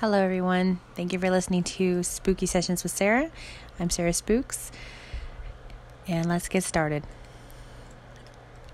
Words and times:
Hello, 0.00 0.18
everyone. 0.18 0.80
Thank 0.94 1.14
you 1.14 1.18
for 1.18 1.30
listening 1.30 1.62
to 1.62 2.02
Spooky 2.02 2.44
Sessions 2.44 2.82
with 2.82 2.92
Sarah. 2.92 3.30
I'm 3.80 3.88
Sarah 3.88 4.12
Spooks, 4.12 4.70
and 6.06 6.28
let's 6.28 6.48
get 6.48 6.64
started. 6.64 7.02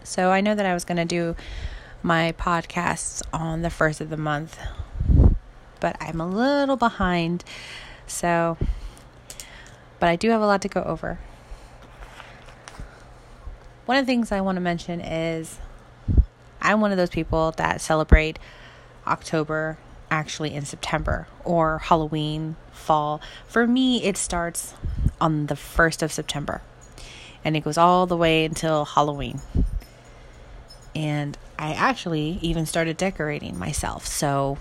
So, 0.02 0.32
I 0.32 0.40
know 0.40 0.56
that 0.56 0.66
I 0.66 0.74
was 0.74 0.84
going 0.84 0.96
to 0.96 1.04
do 1.04 1.36
my 2.02 2.34
podcasts 2.36 3.22
on 3.32 3.62
the 3.62 3.70
first 3.70 4.00
of 4.00 4.10
the 4.10 4.16
month, 4.16 4.58
but 5.78 5.96
I'm 6.00 6.20
a 6.20 6.26
little 6.26 6.76
behind. 6.76 7.44
So, 8.08 8.58
but 10.00 10.08
I 10.08 10.16
do 10.16 10.30
have 10.30 10.40
a 10.40 10.46
lot 10.46 10.60
to 10.62 10.68
go 10.68 10.82
over. 10.82 11.20
One 13.86 13.96
of 13.96 14.06
the 14.06 14.10
things 14.10 14.32
I 14.32 14.40
want 14.40 14.56
to 14.56 14.60
mention 14.60 15.00
is 15.00 15.60
I'm 16.60 16.80
one 16.80 16.90
of 16.90 16.96
those 16.98 17.10
people 17.10 17.52
that 17.58 17.80
celebrate 17.80 18.40
October 19.06 19.78
actually 20.12 20.54
in 20.54 20.64
September 20.66 21.26
or 21.42 21.78
Halloween, 21.78 22.56
fall. 22.70 23.20
For 23.48 23.66
me, 23.66 24.04
it 24.04 24.18
starts 24.18 24.74
on 25.20 25.46
the 25.46 25.54
1st 25.54 26.02
of 26.02 26.12
September 26.12 26.60
and 27.42 27.56
it 27.56 27.64
goes 27.64 27.78
all 27.78 28.06
the 28.06 28.16
way 28.16 28.44
until 28.44 28.84
Halloween. 28.84 29.40
And 30.94 31.38
I 31.58 31.72
actually 31.72 32.38
even 32.42 32.66
started 32.66 32.98
decorating 32.98 33.58
myself. 33.58 34.06
So, 34.06 34.58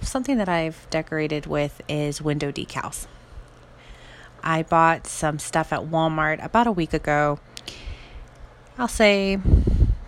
something 0.00 0.38
that 0.38 0.48
I've 0.48 0.86
decorated 0.88 1.46
with 1.46 1.82
is 1.88 2.22
window 2.22 2.50
decals. 2.50 3.06
I 4.42 4.62
bought 4.62 5.06
some 5.06 5.38
stuff 5.38 5.72
at 5.72 5.80
Walmart 5.80 6.42
about 6.42 6.66
a 6.66 6.72
week 6.72 6.94
ago. 6.94 7.38
I'll 8.78 8.88
say 8.88 9.38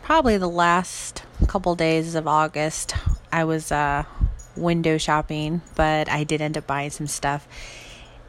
probably 0.02 0.38
the 0.38 0.48
last 0.48 1.24
couple 1.46 1.74
days 1.74 2.14
of 2.14 2.26
August. 2.26 2.94
I 3.30 3.44
was 3.44 3.70
uh, 3.70 4.04
window 4.58 4.98
shopping, 4.98 5.62
but 5.74 6.08
I 6.08 6.24
did 6.24 6.40
end 6.40 6.56
up 6.56 6.66
buying 6.66 6.90
some 6.90 7.06
stuff. 7.06 7.46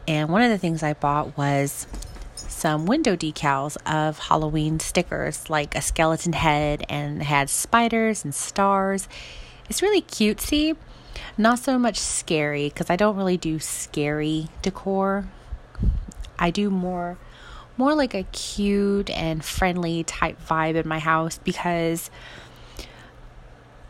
And 0.07 0.29
one 0.29 0.41
of 0.41 0.49
the 0.49 0.57
things 0.57 0.81
I 0.81 0.93
bought 0.93 1.37
was 1.37 1.87
some 2.35 2.85
window 2.85 3.15
decals 3.15 3.77
of 3.85 4.19
Halloween 4.19 4.79
stickers, 4.79 5.49
like 5.49 5.75
a 5.75 5.81
skeleton 5.81 6.33
head 6.33 6.83
and 6.89 7.23
had 7.23 7.49
spiders 7.49 8.23
and 8.23 8.33
stars. 8.33 9.07
It's 9.69 9.81
really 9.81 10.01
cutesy, 10.01 10.75
not 11.37 11.59
so 11.59 11.77
much 11.77 11.97
scary 11.97 12.69
because 12.69 12.89
I 12.89 12.95
don't 12.95 13.15
really 13.15 13.37
do 13.37 13.59
scary 13.59 14.47
decor. 14.61 15.27
I 16.37 16.51
do 16.51 16.69
more 16.69 17.17
more 17.79 17.95
like 17.95 18.13
a 18.13 18.23
cute 18.23 19.09
and 19.09 19.43
friendly 19.43 20.03
type 20.03 20.37
vibe 20.45 20.75
in 20.75 20.85
my 20.85 20.99
house 20.99 21.39
because 21.45 22.11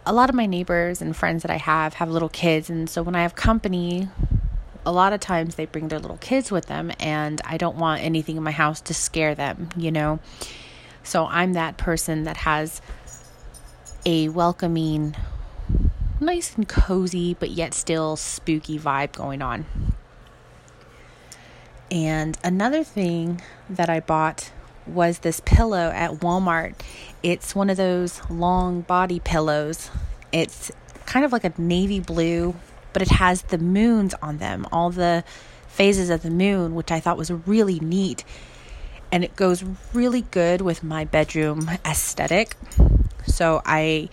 a 0.09 0.13
lot 0.13 0.27
of 0.27 0.35
my 0.35 0.47
neighbors 0.47 1.03
and 1.03 1.15
friends 1.15 1.43
that 1.43 1.51
I 1.51 1.57
have 1.57 1.93
have 1.93 2.09
little 2.09 2.29
kids, 2.29 2.67
and 2.67 2.89
so 2.89 3.03
when 3.03 3.15
I 3.15 3.21
have 3.21 3.35
company, 3.35 4.09
a 4.83 4.91
lot 4.91 5.13
of 5.13 5.19
times 5.19 5.53
they 5.53 5.67
bring 5.67 5.89
their 5.89 5.99
little 5.99 6.17
kids 6.17 6.51
with 6.51 6.65
them, 6.65 6.91
and 6.99 7.39
I 7.45 7.57
don't 7.57 7.77
want 7.77 8.01
anything 8.01 8.35
in 8.35 8.41
my 8.41 8.49
house 8.49 8.81
to 8.81 8.95
scare 8.95 9.35
them, 9.35 9.69
you 9.77 9.91
know? 9.91 10.17
So 11.03 11.27
I'm 11.27 11.53
that 11.53 11.77
person 11.77 12.23
that 12.23 12.37
has 12.37 12.81
a 14.03 14.29
welcoming, 14.29 15.15
nice 16.19 16.55
and 16.55 16.67
cozy, 16.67 17.35
but 17.35 17.51
yet 17.51 17.75
still 17.75 18.15
spooky 18.15 18.79
vibe 18.79 19.11
going 19.11 19.43
on. 19.43 19.67
And 21.91 22.35
another 22.43 22.83
thing 22.83 23.43
that 23.69 23.91
I 23.91 23.99
bought 23.99 24.49
was 24.89 25.19
this 25.19 25.39
pillow 25.39 25.91
at 25.93 26.11
Walmart. 26.19 26.75
It's 27.23 27.55
one 27.55 27.69
of 27.69 27.77
those 27.77 28.21
long 28.29 28.81
body 28.81 29.19
pillows. 29.19 29.89
It's 30.31 30.71
kind 31.05 31.25
of 31.25 31.31
like 31.31 31.43
a 31.43 31.53
navy 31.57 31.99
blue, 31.99 32.55
but 32.93 33.01
it 33.01 33.09
has 33.09 33.43
the 33.43 33.57
moons 33.57 34.13
on 34.21 34.37
them, 34.37 34.67
all 34.71 34.89
the 34.89 35.23
phases 35.67 36.09
of 36.09 36.21
the 36.23 36.29
moon, 36.29 36.75
which 36.75 36.91
I 36.91 36.99
thought 36.99 37.17
was 37.17 37.31
really 37.31 37.79
neat. 37.79 38.23
And 39.11 39.23
it 39.23 39.35
goes 39.35 39.63
really 39.93 40.21
good 40.21 40.61
with 40.61 40.83
my 40.83 41.05
bedroom 41.05 41.69
aesthetic. 41.85 42.55
So 43.25 43.61
I 43.65 44.09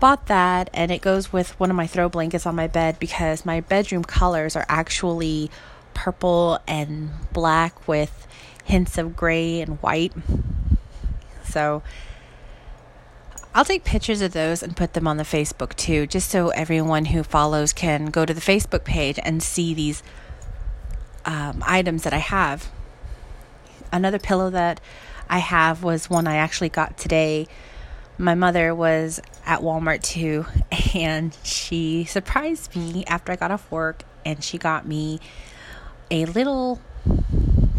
bought 0.00 0.26
that 0.26 0.68
and 0.74 0.90
it 0.90 1.00
goes 1.00 1.32
with 1.32 1.58
one 1.58 1.70
of 1.70 1.76
my 1.76 1.86
throw 1.86 2.08
blankets 2.08 2.46
on 2.46 2.54
my 2.54 2.66
bed 2.66 2.98
because 2.98 3.46
my 3.46 3.60
bedroom 3.60 4.04
colors 4.04 4.56
are 4.56 4.66
actually 4.68 5.50
purple 5.94 6.58
and 6.66 7.10
black 7.32 7.88
with 7.88 8.23
hints 8.64 8.98
of 8.98 9.14
gray 9.14 9.60
and 9.60 9.80
white. 9.82 10.12
So 11.44 11.82
I'll 13.54 13.64
take 13.64 13.84
pictures 13.84 14.20
of 14.20 14.32
those 14.32 14.62
and 14.64 14.76
put 14.76 14.94
them 14.94 15.06
on 15.06 15.16
the 15.16 15.22
Facebook 15.22 15.76
too, 15.76 16.08
just 16.08 16.28
so 16.28 16.48
everyone 16.48 17.04
who 17.06 17.22
follows 17.22 17.72
can 17.72 18.06
go 18.06 18.26
to 18.26 18.34
the 18.34 18.40
Facebook 18.40 18.82
page 18.82 19.18
and 19.22 19.40
see 19.40 19.74
these 19.74 20.02
um, 21.24 21.62
items 21.64 22.02
that 22.02 22.12
I 22.12 22.18
have. 22.18 22.68
Another 23.92 24.18
pillow 24.18 24.50
that 24.50 24.80
I 25.30 25.38
have 25.38 25.84
was 25.84 26.10
one 26.10 26.26
I 26.26 26.34
actually 26.36 26.68
got 26.68 26.98
today. 26.98 27.46
My 28.18 28.34
mother 28.34 28.74
was 28.74 29.20
at 29.46 29.60
Walmart 29.60 30.02
too, 30.02 30.46
and 30.94 31.36
she 31.44 32.04
surprised 32.04 32.74
me 32.74 33.04
after 33.06 33.30
I 33.30 33.36
got 33.36 33.52
off 33.52 33.70
work, 33.70 34.02
and 34.24 34.42
she 34.42 34.58
got 34.58 34.84
me 34.84 35.20
a 36.10 36.24
little 36.26 36.80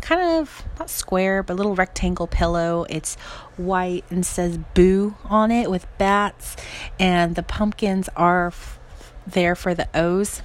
kind 0.06 0.40
of 0.40 0.64
not 0.78 0.88
square 0.88 1.42
but 1.42 1.54
a 1.54 1.56
little 1.56 1.74
rectangle 1.74 2.28
pillow. 2.28 2.86
It's 2.90 3.16
white 3.58 4.06
and 4.12 4.24
says 4.24 4.60
boo 4.76 5.16
on 5.26 5.50
it 5.50 5.70
with 5.72 5.88
bats 5.98 6.56
and 7.00 7.36
the 7.36 7.42
pumpkins 7.42 8.08
are 8.16 8.48
f- 8.48 8.80
there 9.26 9.56
for 9.56 9.74
the 9.74 9.90
O's. 9.96 10.44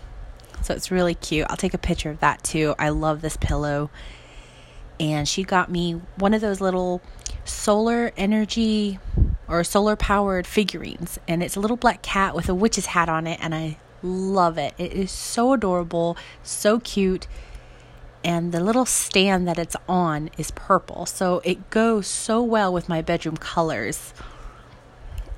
So 0.63 0.73
it's 0.73 0.91
really 0.91 1.15
cute. 1.15 1.47
I'll 1.51 1.59
take 1.59 1.75
a 1.75 1.79
picture 1.79 2.09
of 2.09 2.21
that 2.21 2.43
too. 2.43 2.75
I 2.79 2.89
love 2.89 3.21
this 3.21 3.37
pillow. 3.37 3.91
And 4.99 5.29
she 5.29 5.45
got 5.45 5.71
me 5.71 6.01
one 6.17 6.33
of 6.33 6.41
those 6.41 6.63
little 6.63 7.03
solar 7.45 8.13
energy 8.17 8.99
or 9.47 9.63
solar 9.63 9.97
powered 9.97 10.47
figurines 10.47 11.19
and 11.29 11.43
it's 11.43 11.57
a 11.57 11.61
little 11.61 11.77
black 11.77 12.01
cat 12.01 12.35
with 12.35 12.49
a 12.49 12.55
witch's 12.55 12.87
hat 12.87 13.11
on 13.11 13.27
it 13.27 13.39
and 13.43 13.55
I 13.55 13.77
love 14.03 14.57
it. 14.57 14.73
It 14.79 14.95
is 14.95 15.11
so 15.11 15.53
adorable, 15.53 16.17
so 16.43 16.81
cute 16.81 17.27
and 18.23 18.53
the 18.53 18.61
little 18.61 18.85
stand 18.85 19.49
that 19.49 19.59
it's 19.59 19.77
on 19.89 20.31
is 20.37 20.51
purple. 20.51 21.07
So 21.07 21.41
it 21.45 21.71
goes 21.71 22.07
so 22.07 22.43
well 22.43 22.73
with 22.73 22.89
my 22.89 23.01
bedroom 23.01 23.37
colors. 23.37 24.13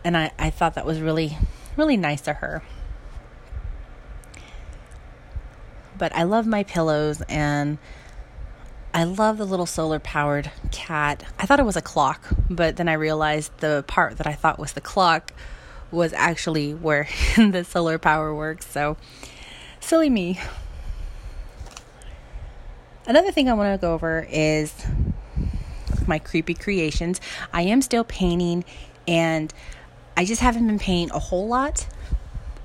And 0.05 0.17
I, 0.17 0.33
I 0.39 0.51
thought 0.51 0.75
that 0.75 0.85
was 0.85 1.01
really, 1.01 1.39
really 1.77 1.97
nice 1.97 2.27
of 2.27 2.37
her. 2.37 2.63
But 5.97 6.15
I 6.17 6.25
love 6.25 6.47
my 6.47 6.65
pillows 6.65 7.23
and 7.29 7.79
I 8.93 9.05
love 9.05 9.39
the 9.39 9.47
little 9.47 9.67
solar 9.67 10.01
powered 10.01 10.51
cat. 10.73 11.23
I 11.39 11.47
thought 11.47 11.61
it 11.61 11.65
was 11.65 11.77
a 11.77 11.83
clock, 11.83 12.29
but 12.51 12.77
then 12.77 12.89
I 12.89 12.95
realized 12.95 13.57
the 13.59 13.85
part 13.87 14.19
that 14.19 14.27
I 14.27 14.33
thought 14.33 14.59
was 14.59 14.73
the 14.73 14.81
clock 14.81 15.33
was 15.93 16.13
actually 16.13 16.75
where 16.75 17.07
the 17.37 17.65
solar 17.65 17.99
power 17.99 18.35
works. 18.35 18.69
So 18.69 18.97
silly 19.81 20.11
me. 20.11 20.41
Another 23.05 23.33
thing 23.33 23.49
I 23.49 23.55
want 23.55 23.75
to 23.75 23.85
go 23.85 23.95
over 23.95 24.27
is 24.31 24.73
my 26.07 26.21
creepy 26.21 26.55
creations. 26.55 27.21
I 27.53 27.63
am 27.63 27.83
still 27.83 28.05
painting 28.05 28.65
and 29.09 29.53
I 30.17 30.25
just 30.25 30.41
haven't 30.41 30.67
been 30.67 30.79
painting 30.79 31.15
a 31.15 31.19
whole 31.19 31.49
lot. 31.49 31.89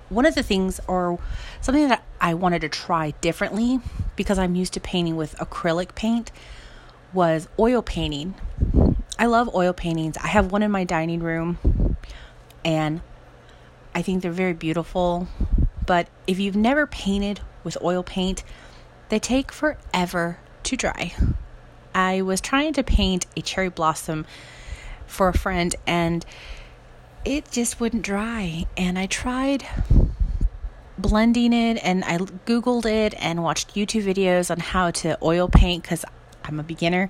One 0.10 0.28
of 0.28 0.36
the 0.36 0.44
things, 0.44 0.80
or 0.88 1.20
something 1.60 1.88
that 1.88 2.04
I 2.22 2.36
wanted 2.36 2.62
to 2.62 2.70
try 2.70 3.12
differently 3.20 3.80
because 4.16 4.38
I'm 4.38 4.56
used 4.56 4.74
to 4.74 4.80
painting 4.80 5.16
with 5.16 5.36
acrylic 5.38 5.96
paint, 5.96 6.32
was 7.14 7.48
oil 7.58 7.82
painting. 7.82 8.36
I 9.18 9.26
love 9.26 9.54
oil 9.56 9.74
paintings. 9.74 10.18
I 10.18 10.28
have 10.28 10.52
one 10.52 10.62
in 10.62 10.70
my 10.70 10.84
dining 10.84 11.22
room 11.22 11.98
and 12.64 13.02
I 13.96 14.04
think 14.04 14.22
they're 14.22 14.32
very 14.32 14.54
beautiful. 14.54 15.28
But 15.88 16.08
if 16.28 16.40
you've 16.40 16.56
never 16.56 16.86
painted 16.86 17.40
with 17.64 17.76
oil 17.82 18.04
paint, 18.04 18.44
they 19.10 19.20
take 19.20 19.52
forever 19.52 20.40
to 20.64 20.76
dry. 20.76 21.14
I 21.94 22.22
was 22.22 22.42
trying 22.42 22.74
to 22.74 22.84
paint 22.84 23.26
a 23.36 23.42
cherry 23.42 23.70
blossom 23.70 24.26
for 25.06 25.30
a 25.30 25.38
friend 25.38 25.76
and 25.86 26.26
it 27.26 27.52
just 27.52 27.80
wouldn't 27.80 28.04
dry. 28.04 28.66
And 28.76 29.00
I 29.00 29.08
tried 29.08 29.66
blending 30.98 31.54
it 31.54 31.80
and 31.84 32.04
I 32.04 32.18
googled 32.18 32.86
it 32.86 33.14
and 33.20 33.44
watched 33.44 33.76
YouTube 33.76 34.04
videos 34.04 34.52
on 34.52 34.60
how 34.60 34.92
to 34.92 35.18
oil 35.24 35.48
paint 35.48 35.84
cuz 35.84 36.06
I'm 36.44 36.60
a 36.60 36.64
beginner. 36.64 37.10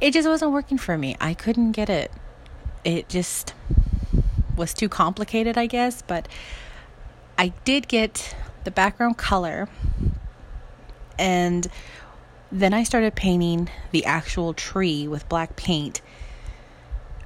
It 0.00 0.12
just 0.12 0.28
wasn't 0.28 0.52
working 0.52 0.78
for 0.78 0.96
me. 0.96 1.16
I 1.20 1.34
couldn't 1.34 1.72
get 1.72 1.88
it. 1.88 2.10
It 2.84 3.08
just 3.08 3.54
was 4.56 4.72
too 4.72 4.88
complicated, 4.88 5.58
I 5.58 5.66
guess, 5.66 6.02
but 6.02 6.28
I 7.38 7.52
did 7.64 7.88
get 7.88 8.34
the 8.64 8.70
background 8.70 9.16
color 9.18 9.68
and 11.18 11.66
then 12.52 12.72
I 12.72 12.84
started 12.84 13.14
painting 13.14 13.68
the 13.90 14.04
actual 14.04 14.54
tree 14.54 15.08
with 15.08 15.28
black 15.28 15.56
paint. 15.56 16.00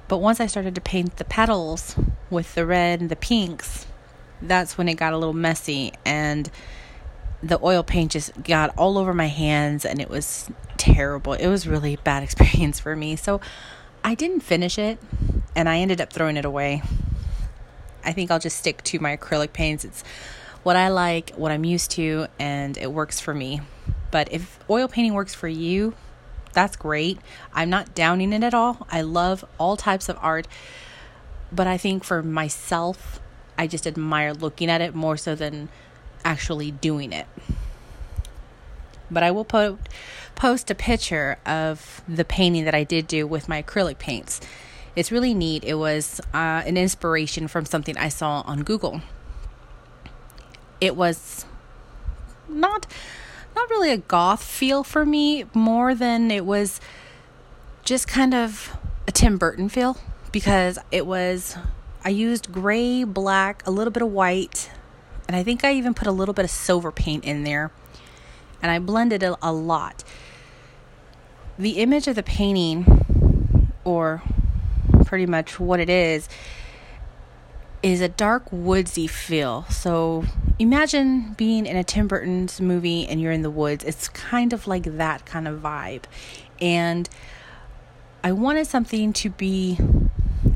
But 0.07 0.17
once 0.17 0.39
I 0.39 0.47
started 0.47 0.75
to 0.75 0.81
paint 0.81 1.17
the 1.17 1.23
petals 1.23 1.95
with 2.29 2.53
the 2.55 2.65
red 2.65 2.99
and 2.99 3.09
the 3.09 3.15
pinks, 3.15 3.85
that's 4.41 4.77
when 4.77 4.89
it 4.89 4.95
got 4.95 5.13
a 5.13 5.17
little 5.17 5.33
messy 5.33 5.93
and 6.05 6.49
the 7.43 7.59
oil 7.63 7.83
paint 7.83 8.11
just 8.11 8.43
got 8.43 8.75
all 8.77 8.97
over 8.97 9.13
my 9.13 9.27
hands 9.27 9.85
and 9.85 9.99
it 9.99 10.09
was 10.09 10.49
terrible. 10.77 11.33
It 11.33 11.47
was 11.47 11.67
really 11.67 11.95
bad 12.03 12.23
experience 12.23 12.79
for 12.79 12.95
me. 12.95 13.15
So 13.15 13.39
I 14.03 14.15
didn't 14.15 14.41
finish 14.41 14.77
it 14.77 14.99
and 15.55 15.69
I 15.69 15.77
ended 15.77 16.01
up 16.01 16.11
throwing 16.11 16.37
it 16.37 16.45
away. 16.45 16.81
I 18.03 18.13
think 18.13 18.31
I'll 18.31 18.39
just 18.39 18.57
stick 18.57 18.83
to 18.85 18.99
my 18.99 19.15
acrylic 19.15 19.53
paints. 19.53 19.85
It's 19.85 20.03
what 20.63 20.75
I 20.75 20.89
like, 20.89 21.31
what 21.31 21.51
I'm 21.51 21.65
used 21.65 21.91
to, 21.91 22.27
and 22.39 22.77
it 22.77 22.91
works 22.91 23.19
for 23.19 23.33
me. 23.33 23.61
But 24.11 24.31
if 24.31 24.59
oil 24.69 24.87
painting 24.87 25.13
works 25.13 25.33
for 25.33 25.47
you, 25.47 25.93
that's 26.53 26.75
great. 26.75 27.17
I'm 27.53 27.69
not 27.69 27.95
downing 27.95 28.33
it 28.33 28.43
at 28.43 28.53
all. 28.53 28.85
I 28.91 29.01
love 29.01 29.45
all 29.57 29.77
types 29.77 30.09
of 30.09 30.17
art. 30.21 30.47
But 31.51 31.67
I 31.67 31.77
think 31.77 32.03
for 32.03 32.21
myself, 32.21 33.19
I 33.57 33.67
just 33.67 33.87
admire 33.87 34.33
looking 34.33 34.69
at 34.69 34.81
it 34.81 34.95
more 34.95 35.17
so 35.17 35.35
than 35.35 35.69
actually 36.23 36.71
doing 36.71 37.11
it. 37.13 37.27
But 39.09 39.23
I 39.23 39.31
will 39.31 39.45
po- 39.45 39.79
post 40.35 40.71
a 40.71 40.75
picture 40.75 41.37
of 41.45 42.01
the 42.07 42.23
painting 42.23 42.65
that 42.65 42.75
I 42.75 42.83
did 42.83 43.07
do 43.07 43.27
with 43.27 43.49
my 43.49 43.61
acrylic 43.61 43.97
paints. 43.97 44.39
It's 44.95 45.11
really 45.11 45.33
neat. 45.33 45.63
It 45.63 45.75
was 45.75 46.19
uh, 46.33 46.63
an 46.65 46.77
inspiration 46.77 47.47
from 47.47 47.65
something 47.65 47.97
I 47.97 48.09
saw 48.09 48.41
on 48.41 48.63
Google. 48.63 49.01
It 50.81 50.95
was 50.95 51.45
not 52.49 52.87
not 53.55 53.69
really 53.69 53.91
a 53.91 53.97
goth 53.97 54.43
feel 54.43 54.83
for 54.83 55.05
me, 55.05 55.45
more 55.53 55.93
than 55.93 56.31
it 56.31 56.45
was 56.45 56.81
just 57.83 58.07
kind 58.07 58.33
of 58.33 58.77
a 59.07 59.11
Tim 59.11 59.37
Burton 59.37 59.69
feel 59.69 59.97
because 60.31 60.79
it 60.91 61.05
was 61.05 61.57
I 62.03 62.09
used 62.09 62.51
gray, 62.51 63.03
black, 63.03 63.65
a 63.67 63.71
little 63.71 63.91
bit 63.91 64.01
of 64.01 64.09
white, 64.09 64.71
and 65.27 65.35
I 65.35 65.43
think 65.43 65.63
I 65.63 65.73
even 65.73 65.93
put 65.93 66.07
a 66.07 66.11
little 66.11 66.33
bit 66.33 66.45
of 66.45 66.51
silver 66.51 66.91
paint 66.91 67.23
in 67.25 67.43
there. 67.43 67.71
And 68.61 68.71
I 68.71 68.79
blended 68.79 69.23
it 69.23 69.33
a 69.41 69.53
lot. 69.53 70.03
The 71.57 71.79
image 71.79 72.07
of 72.07 72.15
the 72.15 72.23
painting 72.23 73.71
or 73.83 74.21
pretty 75.05 75.25
much 75.25 75.59
what 75.59 75.79
it 75.79 75.89
is 75.89 76.29
is 77.83 78.01
a 78.01 78.09
dark 78.09 78.43
woodsy 78.51 79.07
feel. 79.07 79.65
So 79.69 80.25
imagine 80.59 81.33
being 81.33 81.65
in 81.65 81.75
a 81.75 81.83
Tim 81.83 82.07
Burton's 82.07 82.61
movie 82.61 83.07
and 83.07 83.19
you're 83.19 83.31
in 83.31 83.41
the 83.41 83.49
woods. 83.49 83.83
It's 83.83 84.07
kind 84.09 84.53
of 84.53 84.67
like 84.67 84.83
that 84.83 85.25
kind 85.25 85.47
of 85.47 85.61
vibe. 85.61 86.03
And 86.59 87.09
I 88.23 88.31
wanted 88.31 88.67
something 88.67 89.13
to 89.13 89.29
be 89.31 89.79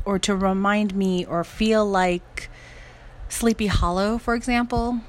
or 0.04 0.18
to 0.20 0.36
remind 0.36 0.94
me 0.94 1.24
or 1.24 1.42
feel 1.42 1.84
like 1.84 2.48
Sleepy 3.28 3.66
Hollow, 3.66 4.18
for 4.18 4.36
example, 4.36 5.00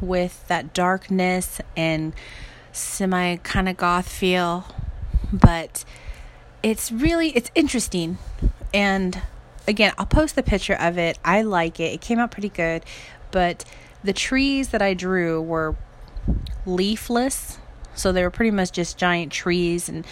with 0.00 0.46
that 0.46 0.72
darkness 0.72 1.60
and 1.76 2.14
semi 2.70 3.36
kind 3.36 3.68
of 3.68 3.76
goth 3.76 4.08
feel. 4.08 4.66
But 5.32 5.84
it's 6.62 6.92
really 6.92 7.30
it's 7.30 7.50
interesting 7.54 8.18
and 8.72 9.20
again, 9.66 9.92
I'll 9.98 10.06
post 10.06 10.34
the 10.34 10.42
picture 10.42 10.74
of 10.74 10.98
it. 10.98 11.18
I 11.24 11.42
like 11.42 11.80
it. 11.80 11.92
It 11.92 12.00
came 12.00 12.18
out 12.18 12.30
pretty 12.30 12.48
good, 12.48 12.84
but 13.30 13.64
the 14.02 14.12
trees 14.12 14.68
that 14.68 14.82
I 14.82 14.94
drew 14.94 15.40
were 15.42 15.76
leafless, 16.66 17.58
so 17.94 18.12
they 18.12 18.22
were 18.22 18.30
pretty 18.30 18.50
much 18.50 18.72
just 18.72 18.96
giant 18.96 19.32
trees 19.32 19.88
and 19.88 20.06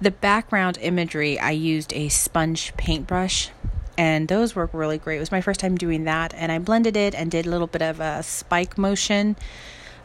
the 0.00 0.10
background 0.10 0.78
imagery 0.80 1.38
I 1.38 1.52
used 1.52 1.92
a 1.94 2.08
sponge 2.08 2.76
paintbrush 2.76 3.50
and 3.98 4.28
those 4.28 4.54
work 4.54 4.70
really 4.72 4.98
great. 4.98 5.16
It 5.16 5.20
was 5.20 5.32
my 5.32 5.40
first 5.40 5.60
time 5.60 5.76
doing 5.76 6.04
that 6.04 6.34
and 6.34 6.52
I 6.52 6.58
blended 6.58 6.96
it 6.96 7.14
and 7.14 7.30
did 7.30 7.46
a 7.46 7.50
little 7.50 7.66
bit 7.66 7.82
of 7.82 8.00
a 8.00 8.22
spike 8.22 8.76
motion, 8.76 9.36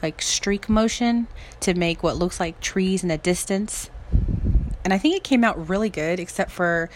like 0.01 0.21
streak 0.21 0.69
motion 0.69 1.27
to 1.61 1.73
make 1.73 2.03
what 2.03 2.15
looks 2.15 2.39
like 2.39 2.59
trees 2.61 3.03
in 3.03 3.09
the 3.09 3.17
distance. 3.17 3.89
And 4.83 4.93
I 4.93 4.97
think 4.97 5.15
it 5.15 5.23
came 5.23 5.43
out 5.43 5.69
really 5.69 5.89
good 5.89 6.19
except 6.19 6.51
for 6.51 6.89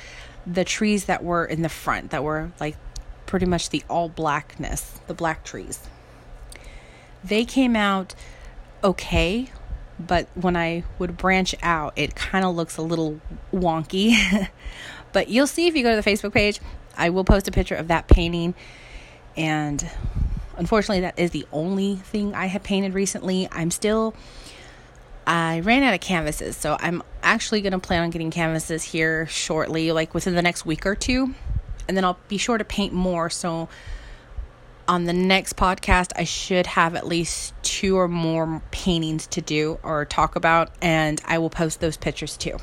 the 0.47 0.63
trees 0.63 1.05
that 1.05 1.23
were 1.23 1.45
in 1.45 1.61
the 1.61 1.69
front 1.69 2.11
that 2.11 2.23
were 2.23 2.51
like 2.59 2.77
pretty 3.25 3.45
much 3.45 3.69
the 3.69 3.83
all 3.89 4.09
blackness, 4.09 4.99
the 5.07 5.13
black 5.13 5.43
trees. 5.43 5.79
They 7.23 7.45
came 7.45 7.75
out 7.75 8.13
okay, 8.83 9.49
but 9.99 10.27
when 10.35 10.55
I 10.55 10.83
would 10.99 11.17
branch 11.17 11.55
out, 11.63 11.93
it 11.95 12.15
kind 12.15 12.45
of 12.45 12.55
looks 12.55 12.77
a 12.77 12.81
little 12.81 13.19
wonky. 13.51 14.47
but 15.13 15.29
you'll 15.29 15.47
see 15.47 15.67
if 15.67 15.75
you 15.75 15.83
go 15.83 15.95
to 15.95 16.01
the 16.01 16.09
Facebook 16.09 16.33
page, 16.33 16.59
I 16.97 17.09
will 17.09 17.23
post 17.23 17.47
a 17.47 17.51
picture 17.51 17.75
of 17.75 17.87
that 17.87 18.07
painting. 18.07 18.53
And 19.35 19.89
unfortunately, 20.57 21.01
that 21.01 21.17
is 21.17 21.31
the 21.31 21.45
only 21.51 21.95
thing 21.95 22.35
I 22.35 22.45
have 22.45 22.63
painted 22.63 22.93
recently. 22.93 23.47
I'm 23.51 23.71
still 23.71 24.13
I 25.27 25.61
ran 25.61 25.83
out 25.83 25.93
of 25.93 26.01
canvases, 26.01 26.55
so 26.55 26.77
I'm 26.79 27.01
actually 27.23 27.61
going 27.61 27.73
to 27.73 27.79
plan 27.79 28.03
on 28.03 28.09
getting 28.11 28.31
canvases 28.31 28.83
here 28.83 29.25
shortly, 29.27 29.91
like 29.91 30.13
within 30.13 30.35
the 30.35 30.41
next 30.41 30.65
week 30.65 30.85
or 30.85 30.95
two. 30.95 31.33
And 31.87 31.97
then 31.97 32.05
I'll 32.05 32.19
be 32.27 32.37
sure 32.37 32.57
to 32.57 32.63
paint 32.63 32.93
more. 32.93 33.29
So 33.29 33.69
on 34.87 35.05
the 35.05 35.13
next 35.13 35.55
podcast, 35.55 36.11
I 36.15 36.23
should 36.23 36.67
have 36.67 36.95
at 36.95 37.07
least 37.07 37.53
two 37.63 37.97
or 37.97 38.07
more 38.07 38.61
paintings 38.71 39.25
to 39.27 39.41
do 39.41 39.79
or 39.81 40.05
talk 40.05 40.35
about, 40.35 40.71
and 40.81 41.21
I 41.25 41.39
will 41.39 41.49
post 41.49 41.79
those 41.79 41.97
pictures 41.97 42.37
too. 42.37 42.57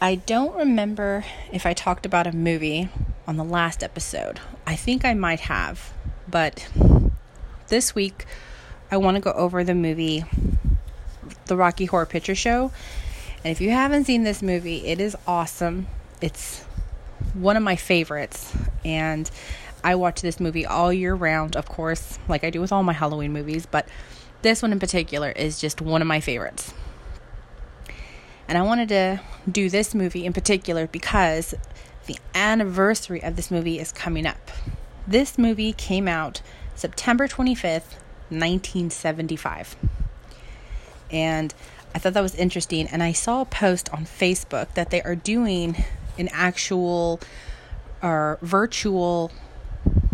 I 0.00 0.16
don't 0.16 0.54
remember 0.56 1.24
if 1.52 1.66
I 1.66 1.72
talked 1.72 2.06
about 2.06 2.26
a 2.26 2.32
movie 2.32 2.90
on 3.26 3.36
the 3.36 3.44
last 3.44 3.82
episode. 3.82 4.40
I 4.66 4.76
think 4.76 5.04
I 5.04 5.14
might 5.14 5.40
have, 5.40 5.92
but 6.28 6.68
this 7.68 7.94
week 7.94 8.26
I 8.90 8.98
want 8.98 9.16
to 9.16 9.20
go 9.20 9.32
over 9.32 9.64
the 9.64 9.74
movie 9.74 10.24
The 11.46 11.56
Rocky 11.56 11.86
Horror 11.86 12.06
Picture 12.06 12.36
Show. 12.36 12.70
And 13.42 13.50
if 13.50 13.60
you 13.60 13.70
haven't 13.70 14.04
seen 14.04 14.22
this 14.22 14.42
movie, 14.42 14.86
it 14.86 15.00
is 15.00 15.16
awesome. 15.26 15.88
It's 16.20 16.62
one 17.34 17.56
of 17.56 17.62
my 17.64 17.74
favorites. 17.74 18.54
And 18.84 19.28
I 19.82 19.96
watch 19.96 20.20
this 20.20 20.38
movie 20.38 20.64
all 20.64 20.92
year 20.92 21.14
round, 21.14 21.56
of 21.56 21.66
course, 21.66 22.18
like 22.28 22.44
I 22.44 22.50
do 22.50 22.60
with 22.60 22.72
all 22.72 22.84
my 22.84 22.92
Halloween 22.92 23.32
movies, 23.32 23.66
but 23.66 23.88
this 24.42 24.62
one 24.62 24.70
in 24.70 24.78
particular 24.78 25.30
is 25.30 25.60
just 25.60 25.80
one 25.80 26.00
of 26.00 26.08
my 26.08 26.20
favorites. 26.20 26.72
And 28.48 28.56
I 28.56 28.62
wanted 28.62 28.88
to 28.90 29.20
do 29.50 29.68
this 29.68 29.94
movie 29.96 30.24
in 30.24 30.32
particular 30.32 30.86
because 30.86 31.54
the 32.06 32.18
anniversary 32.36 33.20
of 33.22 33.34
this 33.34 33.50
movie 33.50 33.80
is 33.80 33.90
coming 33.90 34.26
up. 34.26 34.52
This 35.08 35.38
movie 35.38 35.72
came 35.72 36.06
out 36.06 36.40
September 36.76 37.26
25th, 37.26 37.96
1975. 38.28 39.76
And 41.10 41.54
I 41.94 41.98
thought 41.98 42.14
that 42.14 42.22
was 42.22 42.34
interesting. 42.34 42.86
And 42.88 43.02
I 43.02 43.12
saw 43.12 43.42
a 43.42 43.46
post 43.46 43.92
on 43.92 44.04
Facebook 44.04 44.74
that 44.74 44.90
they 44.90 45.02
are 45.02 45.14
doing 45.14 45.84
an 46.18 46.28
actual 46.32 47.20
or 48.02 48.38
virtual 48.42 49.30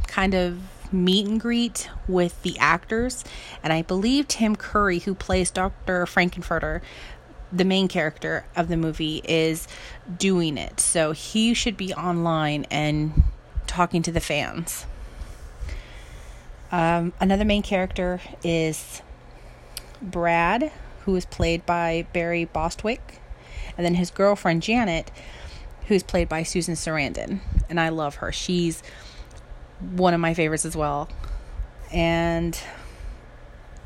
kind 0.07 0.35
of 0.35 0.61
meet 0.93 1.27
and 1.27 1.41
greet 1.41 1.89
with 2.07 2.41
the 2.43 2.59
actors. 2.59 3.25
And 3.63 3.73
I 3.73 3.83
believe 3.83 4.29
Tim 4.29 4.57
Curry, 4.57 5.01
who 5.01 5.15
plays 5.15 5.51
Dr. 5.51 6.07
Frank-N-Furter, 6.07 6.83
the 7.51 7.65
main 7.65 7.89
character 7.89 8.45
of 8.57 8.69
the 8.69 8.77
movie, 8.77 9.23
is 9.25 9.67
doing 10.19 10.59
it. 10.59 10.81
So 10.81 11.13
he 11.13 11.55
should 11.55 11.77
be 11.77 11.93
online 11.95 12.67
and 12.71 13.25
talking 13.67 14.03
to 14.03 14.13
the 14.13 14.21
fans. 14.21 14.87
Um, 16.73 17.13
another 17.21 17.45
main 17.45 17.63
character 17.63 18.21
is 18.43 19.03
Brad, 20.01 20.73
who 21.05 21.15
is 21.15 21.27
played 21.27 21.67
by 21.67 22.07
Barry 22.15 22.47
Bostwick, 22.47 23.21
and 23.77 23.85
then 23.85 23.95
his 23.95 24.11
girlfriend 24.11 24.63
Janet, 24.63 25.11
who's 25.89 26.03
played 26.03 26.31
by 26.31 26.43
Susan 26.43 26.75
Sarandon, 26.75 27.41
and 27.69 27.79
I 27.79 27.91
love 27.91 28.17
her. 28.17 28.33
She's 28.33 28.83
one 29.81 30.15
of 30.15 30.21
my 30.21 30.33
favorites 30.33 30.65
as 30.65 30.75
well. 30.75 31.11
And 31.93 32.59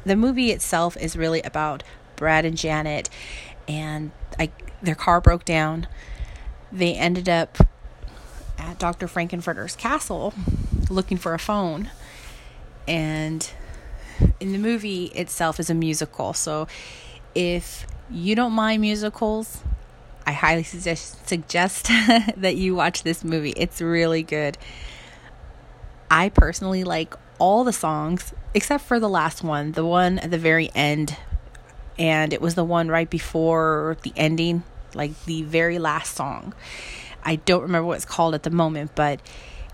the 0.04 0.14
movie 0.14 0.52
itself 0.52 0.96
is 0.96 1.16
really 1.16 1.42
about 1.42 1.82
Brad 2.14 2.44
and 2.44 2.56
Janet, 2.56 3.10
and 3.66 4.12
I, 4.38 4.52
their 4.80 4.94
car 4.94 5.20
broke 5.20 5.44
down. 5.44 5.88
They 6.70 6.94
ended 6.94 7.28
up 7.28 7.58
at 8.58 8.78
Dr. 8.78 9.08
Frank-N-Furter's 9.08 9.74
castle 9.74 10.34
looking 10.88 11.16
for 11.16 11.34
a 11.34 11.38
phone 11.38 11.90
and 12.86 13.50
in 14.40 14.52
the 14.52 14.58
movie 14.58 15.06
itself 15.06 15.60
is 15.60 15.70
a 15.70 15.74
musical. 15.74 16.32
So 16.32 16.68
if 17.34 17.86
you 18.10 18.34
don't 18.34 18.52
mind 18.52 18.80
musicals, 18.80 19.62
I 20.26 20.32
highly 20.32 20.62
suggest 20.62 21.28
suggest 21.28 21.86
that 22.36 22.56
you 22.56 22.74
watch 22.74 23.02
this 23.02 23.24
movie. 23.24 23.52
It's 23.56 23.80
really 23.80 24.22
good. 24.22 24.58
I 26.10 26.28
personally 26.28 26.84
like 26.84 27.14
all 27.38 27.64
the 27.64 27.72
songs 27.72 28.32
except 28.54 28.84
for 28.84 28.98
the 28.98 29.08
last 29.08 29.42
one, 29.42 29.72
the 29.72 29.84
one 29.84 30.18
at 30.18 30.30
the 30.30 30.38
very 30.38 30.70
end. 30.74 31.16
And 31.98 32.32
it 32.32 32.40
was 32.40 32.54
the 32.54 32.64
one 32.64 32.88
right 32.88 33.08
before 33.08 33.96
the 34.02 34.12
ending, 34.16 34.64
like 34.94 35.24
the 35.24 35.42
very 35.42 35.78
last 35.78 36.14
song. 36.14 36.54
I 37.24 37.36
don't 37.36 37.62
remember 37.62 37.86
what 37.86 37.96
it's 37.96 38.04
called 38.04 38.34
at 38.34 38.42
the 38.42 38.50
moment, 38.50 38.92
but 38.94 39.20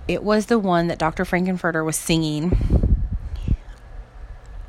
it 0.08 0.22
was 0.22 0.46
the 0.46 0.58
one 0.58 0.86
that 0.86 0.98
Dr. 0.98 1.24
Frank-N-Furter 1.24 1.84
was 1.84 1.96
singing 1.96 2.81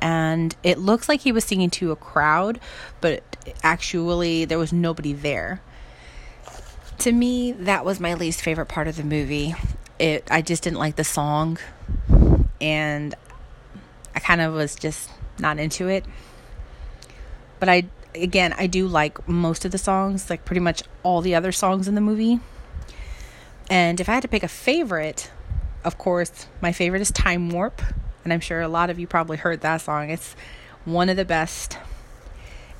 and 0.04 0.54
it 0.62 0.78
looks 0.78 1.08
like 1.08 1.22
he 1.22 1.32
was 1.32 1.46
singing 1.46 1.70
to 1.70 1.90
a 1.90 1.96
crowd, 1.96 2.60
but 3.00 3.22
actually 3.62 4.44
there 4.44 4.58
was 4.58 4.70
nobody 4.70 5.14
there. 5.14 5.62
To 6.98 7.10
me, 7.10 7.52
that 7.52 7.86
was 7.86 7.98
my 7.98 8.12
least 8.12 8.42
favorite 8.42 8.66
part 8.66 8.86
of 8.86 8.96
the 8.96 9.02
movie. 9.02 9.54
It 9.98 10.28
I 10.30 10.42
just 10.42 10.62
didn't 10.62 10.78
like 10.78 10.96
the 10.96 11.04
song 11.04 11.58
and 12.60 13.14
I 14.14 14.20
kind 14.20 14.42
of 14.42 14.52
was 14.52 14.76
just 14.76 15.08
not 15.38 15.58
into 15.58 15.88
it. 15.88 16.04
But 17.58 17.70
I 17.70 17.84
again, 18.14 18.52
I 18.58 18.66
do 18.66 18.86
like 18.86 19.26
most 19.26 19.64
of 19.64 19.72
the 19.72 19.78
songs, 19.78 20.28
like 20.28 20.44
pretty 20.44 20.60
much 20.60 20.82
all 21.02 21.22
the 21.22 21.34
other 21.34 21.50
songs 21.50 21.88
in 21.88 21.94
the 21.94 22.02
movie. 22.02 22.40
And 23.70 23.98
if 23.98 24.10
I 24.10 24.12
had 24.12 24.22
to 24.22 24.28
pick 24.28 24.42
a 24.42 24.48
favorite, 24.48 25.30
of 25.82 25.96
course, 25.96 26.46
my 26.60 26.72
favorite 26.72 27.00
is 27.00 27.10
Time 27.10 27.48
Warp, 27.48 27.80
and 28.24 28.32
I'm 28.32 28.40
sure 28.40 28.60
a 28.60 28.68
lot 28.68 28.90
of 28.90 28.98
you 28.98 29.06
probably 29.06 29.36
heard 29.36 29.60
that 29.60 29.82
song. 29.82 30.10
It's 30.10 30.34
one 30.84 31.08
of 31.08 31.16
the 31.16 31.24
best. 31.24 31.78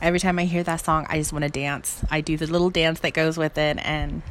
Every 0.02 0.18
time 0.18 0.38
I 0.38 0.44
hear 0.44 0.62
that 0.62 0.84
song, 0.84 1.06
I 1.08 1.18
just 1.18 1.32
want 1.32 1.44
to 1.44 1.50
dance. 1.50 2.04
I 2.10 2.20
do 2.20 2.36
the 2.36 2.46
little 2.46 2.70
dance 2.70 3.00
that 3.00 3.14
goes 3.14 3.38
with 3.38 3.56
it, 3.56 3.78
and 3.78 4.22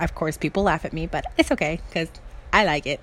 of 0.00 0.14
course, 0.14 0.36
people 0.36 0.62
laugh 0.62 0.84
at 0.84 0.92
me, 0.92 1.06
but 1.06 1.26
it's 1.36 1.50
okay 1.50 1.80
because 1.88 2.08
I 2.52 2.64
like 2.64 2.86
it. 2.86 3.00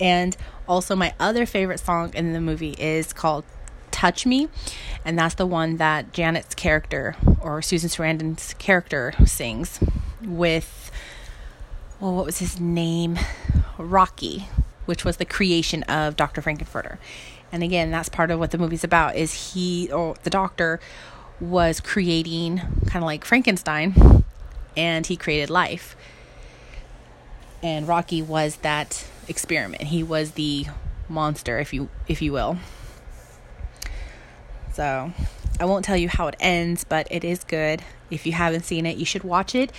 And 0.00 0.36
also, 0.68 0.94
my 0.94 1.14
other 1.18 1.46
favorite 1.46 1.80
song 1.80 2.12
in 2.14 2.32
the 2.32 2.40
movie 2.40 2.74
is 2.78 3.12
called 3.12 3.44
Touch 3.90 4.24
Me, 4.24 4.48
and 5.04 5.18
that's 5.18 5.34
the 5.34 5.46
one 5.46 5.76
that 5.78 6.12
Janet's 6.12 6.54
character 6.54 7.16
or 7.40 7.60
Susan 7.62 7.88
Sarandon's 7.88 8.54
character 8.54 9.12
sings 9.26 9.80
with, 10.22 10.90
well, 11.98 12.14
what 12.14 12.24
was 12.24 12.38
his 12.38 12.60
name? 12.60 13.18
Rocky, 13.76 14.48
which 14.90 15.04
was 15.04 15.18
the 15.18 15.24
creation 15.24 15.84
of 15.84 16.16
Dr. 16.16 16.42
Frank-N-Furter. 16.42 16.98
And 17.52 17.62
again, 17.62 17.92
that's 17.92 18.08
part 18.08 18.32
of 18.32 18.40
what 18.40 18.50
the 18.50 18.58
movie's 18.58 18.82
about 18.82 19.14
is 19.14 19.54
he 19.54 19.88
or 19.92 20.16
the 20.24 20.30
doctor 20.30 20.80
was 21.40 21.78
creating 21.78 22.58
kind 22.86 22.96
of 22.96 23.04
like 23.04 23.24
Frankenstein 23.24 24.24
and 24.76 25.06
he 25.06 25.16
created 25.16 25.48
life. 25.48 25.94
And 27.62 27.86
Rocky 27.86 28.20
was 28.20 28.56
that 28.56 29.06
experiment. 29.28 29.84
He 29.84 30.02
was 30.02 30.32
the 30.32 30.66
monster 31.08 31.60
if 31.60 31.72
you 31.72 31.88
if 32.08 32.20
you 32.20 32.32
will. 32.32 32.56
So, 34.72 35.12
I 35.60 35.66
won't 35.66 35.84
tell 35.84 35.96
you 35.96 36.08
how 36.08 36.26
it 36.26 36.34
ends, 36.40 36.82
but 36.82 37.06
it 37.12 37.22
is 37.22 37.44
good. 37.44 37.82
If 38.10 38.26
you 38.26 38.32
haven't 38.32 38.64
seen 38.64 38.86
it, 38.86 38.96
you 38.96 39.04
should 39.04 39.22
watch 39.22 39.54
it. 39.54 39.70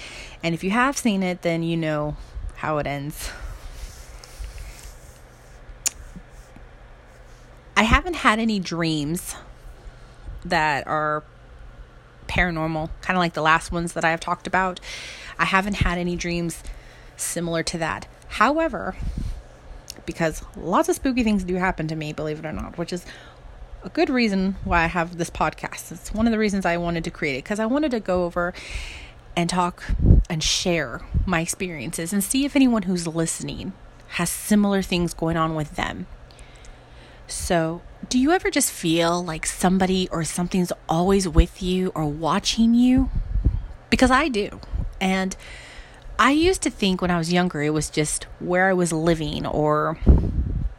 And 0.42 0.56
if 0.56 0.64
you 0.64 0.70
have 0.70 0.98
seen 0.98 1.22
it, 1.22 1.42
then 1.42 1.64
you 1.64 1.76
know 1.76 2.16
how 2.56 2.78
it 2.78 2.88
ends. 2.88 3.30
Haven't 8.02 8.16
had 8.16 8.40
any 8.40 8.60
dreams 8.60 9.36
that 10.44 10.88
are 10.88 11.24
paranormal, 12.28 12.90
kind 13.02 13.16
of 13.16 13.20
like 13.20 13.34
the 13.34 13.44
last 13.44 13.72
ones 13.72 13.94
that 13.94 14.04
I 14.04 14.10
have 14.10 14.20
talked 14.20 14.48
about. 14.48 14.80
I 15.38 15.46
haven't 15.46 15.76
had 15.76 16.00
any 16.00 16.16
dreams 16.16 16.64
similar 17.16 17.62
to 17.62 17.78
that. 17.78 18.08
However, 18.28 18.96
because 20.08 20.44
lots 20.58 20.90
of 20.90 20.96
spooky 20.96 21.24
things 21.24 21.44
do 21.44 21.58
happen 21.58 21.88
to 21.90 21.96
me, 21.96 22.12
believe 22.12 22.40
it 22.40 22.46
or 22.46 22.52
not, 22.52 22.76
which 22.76 22.92
is 22.92 23.06
a 23.84 23.90
good 23.90 24.10
reason 24.10 24.56
why 24.64 24.82
I 24.82 24.88
have 24.88 25.20
this 25.20 25.30
podcast. 25.30 25.92
It's 25.92 26.12
one 26.12 26.26
of 26.26 26.32
the 26.32 26.40
reasons 26.40 26.66
I 26.66 26.78
wanted 26.78 27.04
to 27.04 27.12
create 27.12 27.36
it 27.36 27.44
because 27.44 27.60
I 27.60 27.68
wanted 27.68 27.92
to 27.92 28.00
go 28.00 28.26
over 28.26 28.52
and 29.36 29.48
talk 29.48 29.84
and 30.28 30.42
share 30.42 31.02
my 31.28 31.42
experiences 31.42 32.14
and 32.14 32.24
see 32.24 32.46
if 32.46 32.56
anyone 32.56 32.82
who's 32.82 33.06
listening 33.06 33.74
has 34.14 34.32
similar 34.32 34.82
things 34.82 35.14
going 35.14 35.38
on 35.38 35.54
with 35.54 35.76
them. 35.76 36.08
So, 37.32 37.82
do 38.10 38.20
you 38.20 38.32
ever 38.32 38.52
just 38.52 38.70
feel 38.70 39.24
like 39.24 39.46
somebody 39.46 40.10
or 40.12 40.26
something's 40.26 40.74
always 40.90 41.30
with 41.30 41.64
you 41.64 41.94
or 41.96 42.06
watching 42.06 42.74
you? 42.74 43.10
Because 43.90 44.12
I 44.12 44.28
do. 44.28 44.60
And 45.00 45.38
I 46.20 46.32
used 46.32 46.62
to 46.64 46.70
think 46.70 47.02
when 47.02 47.10
I 47.10 47.18
was 47.18 47.32
younger 47.32 47.62
it 47.62 47.70
was 47.70 47.90
just 47.90 48.26
where 48.40 48.68
I 48.68 48.74
was 48.74 48.92
living 48.92 49.46
or 49.46 49.98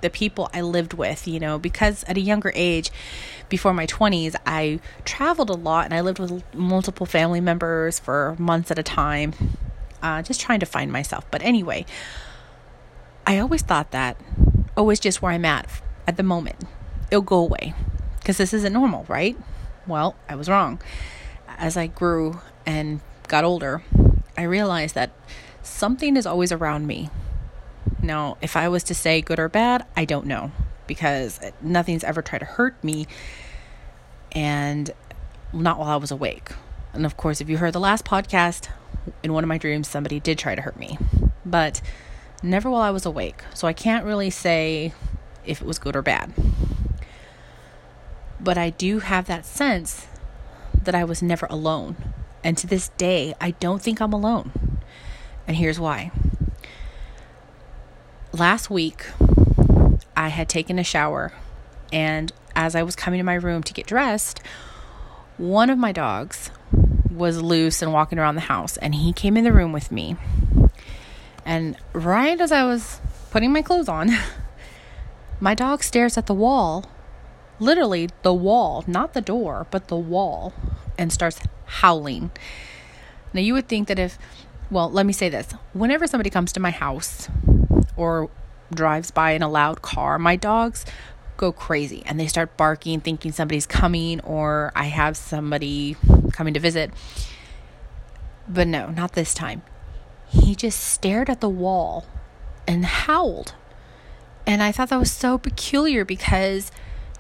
the 0.03 0.11
people 0.11 0.51
I 0.53 0.61
lived 0.61 0.93
with, 0.93 1.27
you 1.27 1.41
know, 1.41 1.59
because 1.59 2.05
at 2.05 2.19
a 2.19 2.21
younger 2.21 2.53
age, 2.55 2.91
before 3.49 3.73
my 3.73 3.87
20s, 3.87 4.37
I 4.45 4.81
traveled 5.07 5.49
a 5.49 5.55
lot 5.55 5.87
and 5.87 5.95
I 5.95 6.03
lived 6.03 6.19
with 6.19 6.45
multiple 6.55 7.07
family 7.07 7.41
members 7.41 7.99
for 7.99 8.37
months 8.39 8.71
at 8.71 8.79
a 8.79 8.83
time, 8.83 9.33
uh, 10.03 10.21
just 10.21 10.43
trying 10.43 10.61
to 10.61 10.67
find 10.67 10.93
myself. 10.93 11.25
But 11.31 11.41
anyway, 11.43 11.87
I 13.27 13.39
always 13.39 13.63
thought 13.63 13.91
that, 13.93 14.19
oh, 14.77 14.91
it's 14.91 15.01
just 15.01 15.23
where 15.23 15.33
I'm 15.33 15.47
at 15.47 15.67
at 16.07 16.17
the 16.17 16.23
moment. 16.23 16.57
It'll 17.11 17.23
go 17.23 17.39
away 17.39 17.75
because 18.19 18.39
this 18.39 18.53
isn't 18.53 18.73
normal, 18.73 19.05
right? 19.09 19.37
Well, 19.87 20.17
I 20.29 20.35
was 20.35 20.49
wrong. 20.49 20.81
As 21.59 21.77
I 21.77 21.87
grew 21.87 22.41
and 22.65 23.01
got 23.29 23.45
older, 23.45 23.83
I 24.37 24.43
realized 24.43 24.95
that 24.95 25.11
something 25.63 26.17
is 26.17 26.27
always 26.27 26.53
around 26.53 26.87
me 26.87 27.11
now, 28.03 28.37
if 28.43 28.57
I 28.57 28.69
was 28.69 28.83
to 28.85 28.95
say 28.95 29.21
good 29.21 29.39
or 29.39 29.49
bad, 29.49 29.87
I 29.97 30.05
don't 30.05 30.27
know 30.27 30.51
because 30.87 31.41
nothing's 31.63 32.05
ever 32.05 32.21
tried 32.21 32.41
to 32.41 32.45
hurt 32.45 32.83
me 32.83 33.07
and 34.33 34.91
not 35.53 35.79
while 35.79 35.91
I 35.91 35.97
was 35.97 36.11
awake. 36.11 36.51
And 36.93 37.07
of 37.07 37.17
course, 37.17 37.41
if 37.41 37.49
you 37.49 37.59
heard 37.59 37.73
the 37.73 37.81
last 37.81 38.05
podcast, 38.05 38.69
in 39.23 39.33
one 39.33 39.45
of 39.45 39.49
my 39.49 39.59
dreams, 39.59 39.89
somebody 39.89 40.21
did 40.21 40.39
try 40.39 40.55
to 40.55 40.63
hurt 40.63 40.77
me, 40.77 40.99
but 41.45 41.81
never 42.43 42.71
while 42.71 42.83
I 42.83 42.91
was 42.91 43.07
awake. 43.07 43.43
So 43.55 43.67
I 43.69 43.73
can't 43.73 44.05
really 44.05 44.31
say 44.31 44.93
if 45.45 45.61
it 45.61 45.67
was 45.67 45.79
good 45.79 45.97
or 45.97 46.03
bad. 46.03 46.33
But 48.41 48.59
I 48.59 48.71
do 48.71 49.01
have 49.01 49.27
that 49.27 49.47
sense 49.47 50.07
that 50.83 50.95
I 50.95 51.05
was 51.05 51.23
never 51.23 51.47
alone. 51.47 51.97
And 52.43 52.59
to 52.59 52.67
this 52.67 52.89
day, 52.91 53.35
I 53.41 53.53
don't 53.53 53.81
think 53.81 54.01
I'm 54.01 54.13
alone. 54.13 54.79
And 55.47 55.57
here's 55.57 55.79
why 55.79 56.11
last 58.33 58.71
week, 58.71 59.07
I 60.17 60.29
had 60.29 60.49
taken 60.49 60.79
a 60.79 60.85
shower, 60.85 61.33
and 61.93 62.33
as 62.57 62.75
I 62.75 62.83
was 62.83 62.97
coming 62.97 63.19
to 63.19 63.25
my 63.25 63.35
room 63.35 63.63
to 63.63 63.73
get 63.73 63.87
dressed, 63.87 64.41
one 65.39 65.71
of 65.71 65.79
my 65.79 65.93
dogs 65.93 66.51
was 67.11 67.43
loose 67.43 67.83
and 67.83 67.93
walking 67.93 68.19
around 68.19 68.35
the 68.35 68.43
house, 68.43 68.77
and 68.79 68.95
he 68.95 69.13
came 69.13 69.37
in 69.37 69.45
the 69.45 69.53
room 69.53 69.73
with 69.73 69.93
me. 69.93 70.17
And 71.45 71.77
right 71.93 72.41
as 72.41 72.53
I 72.53 72.65
was 72.65 73.01
putting 73.31 73.53
my 73.53 73.63
clothes 73.63 73.89
on, 73.89 74.11
my 75.43 75.57
dog 75.57 75.83
stares 75.83 76.17
at 76.17 76.27
the 76.27 76.35
wall, 76.35 76.85
literally 77.59 78.09
the 78.23 78.33
wall, 78.33 78.85
not 78.87 79.13
the 79.13 79.21
door, 79.21 79.67
but 79.73 79.89
the 79.89 79.97
wall, 79.97 80.55
and 80.97 81.13
starts 81.13 81.41
howling. 81.67 82.31
Now, 83.33 83.41
you 83.41 83.53
would 83.55 83.67
think 83.67 83.89
that 83.89 83.99
if, 83.99 84.19
well, 84.71 84.89
let 84.89 85.05
me 85.05 85.13
say 85.13 85.29
this 85.29 85.49
whenever 85.73 86.07
somebody 86.07 86.31
comes 86.31 86.53
to 86.53 86.61
my 86.61 86.71
house, 86.71 87.29
or 87.97 88.31
drives 88.73 89.11
by 89.11 89.33
in 89.33 89.43
a 89.43 89.49
loud 89.49 89.83
car, 89.83 90.17
my 90.17 90.37
dogs 90.37 90.87
go 91.37 91.51
crazy 91.51 92.05
and 92.07 92.21
they 92.21 92.29
start 92.29 92.57
barking, 92.57 93.01
thinking 93.01 93.33
somebody's 93.33 93.67
coming 93.67 94.21
or 94.21 94.71
I 94.77 94.85
have 94.85 95.17
somebody 95.17 95.97
coming 96.33 96.55
to 96.55 96.61
visit. 96.61 96.93
But 98.49 98.69
no, 98.69 98.91
not 98.91 99.15
this 99.15 99.35
time. 99.35 99.63
He 100.29 100.55
just 100.55 100.79
stared 100.79 101.29
at 101.29 101.41
the 101.41 101.49
wall 101.49 102.07
and 102.69 102.85
howled. 102.85 103.55
And 104.47 104.63
I 104.63 104.73
thought 104.73 104.89
that 104.89 104.99
was 104.99 105.13
so 105.13 105.39
peculiar 105.39 106.05
because 106.05 106.71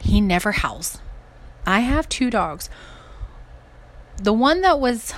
he 0.01 0.21
never 0.21 0.53
howls. 0.53 0.99
I 1.67 1.81
have 1.81 2.09
two 2.09 2.31
dogs. 2.31 2.69
The 4.17 4.33
one 4.33 4.61
that 4.63 4.81
was 4.81 5.15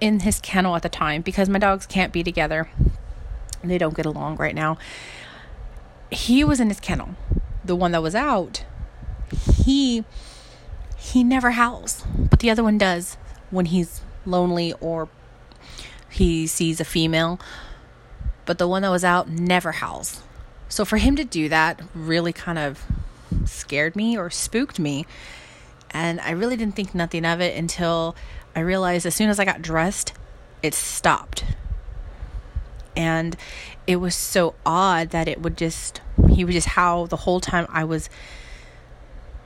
in 0.00 0.20
his 0.20 0.40
kennel 0.40 0.76
at 0.76 0.82
the 0.82 0.88
time, 0.88 1.22
because 1.22 1.48
my 1.48 1.58
dogs 1.58 1.86
can't 1.86 2.12
be 2.12 2.22
together, 2.22 2.70
they 3.62 3.78
don't 3.78 3.96
get 3.96 4.06
along 4.06 4.36
right 4.36 4.54
now. 4.54 4.78
He 6.10 6.44
was 6.44 6.60
in 6.60 6.68
his 6.68 6.80
kennel. 6.80 7.16
The 7.64 7.76
one 7.76 7.92
that 7.92 8.02
was 8.02 8.14
out, 8.14 8.64
he 9.64 10.04
he 10.96 11.24
never 11.24 11.52
howls, 11.52 12.04
but 12.30 12.40
the 12.40 12.50
other 12.50 12.62
one 12.62 12.78
does 12.78 13.16
when 13.50 13.66
he's 13.66 14.00
lonely 14.26 14.74
or 14.80 15.08
he 16.10 16.46
sees 16.46 16.80
a 16.80 16.84
female. 16.84 17.40
But 18.46 18.58
the 18.58 18.68
one 18.68 18.82
that 18.82 18.90
was 18.90 19.04
out 19.04 19.28
never 19.28 19.72
howls. 19.72 20.22
So 20.74 20.84
for 20.84 20.96
him 20.96 21.14
to 21.14 21.24
do 21.24 21.48
that 21.50 21.80
really 21.94 22.32
kind 22.32 22.58
of 22.58 22.84
scared 23.44 23.94
me 23.94 24.18
or 24.18 24.28
spooked 24.28 24.80
me. 24.80 25.06
And 25.92 26.20
I 26.20 26.32
really 26.32 26.56
didn't 26.56 26.74
think 26.74 26.96
nothing 26.96 27.24
of 27.24 27.40
it 27.40 27.56
until 27.56 28.16
I 28.56 28.58
realized 28.58 29.06
as 29.06 29.14
soon 29.14 29.30
as 29.30 29.38
I 29.38 29.44
got 29.44 29.62
dressed, 29.62 30.14
it 30.64 30.74
stopped 30.74 31.44
and 32.96 33.36
it 33.86 33.96
was 33.96 34.16
so 34.16 34.56
odd 34.66 35.10
that 35.10 35.28
it 35.28 35.42
would 35.42 35.56
just 35.56 36.00
he 36.30 36.44
would 36.44 36.54
just 36.54 36.70
howl 36.70 37.06
the 37.06 37.18
whole 37.18 37.38
time 37.38 37.66
I 37.68 37.84
was 37.84 38.10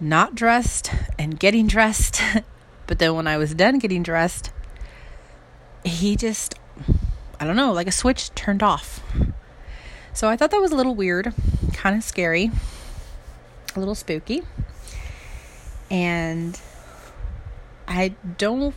not 0.01 0.35
dressed 0.35 0.91
and 1.19 1.39
getting 1.39 1.67
dressed 1.67 2.23
but 2.87 2.99
then 2.99 3.15
when 3.15 3.27
I 3.27 3.37
was 3.37 3.55
done 3.55 3.79
getting 3.79 4.03
dressed 4.03 4.51
he 5.85 6.17
just 6.17 6.55
I 7.39 7.47
don't 7.47 7.57
know 7.57 7.73
like 7.73 7.87
a 7.87 7.93
switch 7.93 8.35
turned 8.35 8.63
off 8.63 9.03
so 10.19 10.29
I 10.29 10.37
thought 10.37 10.51
that 10.51 10.61
was 10.61 10.73
a 10.73 10.75
little 10.75 10.97
weird 10.97 11.33
kind 11.75 11.97
of 11.97 12.03
scary 12.03 12.51
a 13.77 13.79
little 13.79 13.95
spooky 13.95 14.43
And 15.89 16.61
I 17.87 18.17
don't 18.37 18.75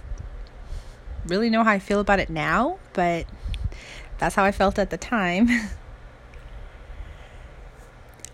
really 1.26 1.50
know 1.50 1.64
how 1.64 1.72
I 1.72 1.80
feel 1.80 2.00
about 2.00 2.20
it 2.20 2.30
now, 2.30 2.78
but 2.94 3.26
that's 4.20 4.36
how 4.36 4.44
I 4.44 4.52
felt 4.52 4.78
at 4.78 4.92
the 4.92 4.98
time. 4.98 5.50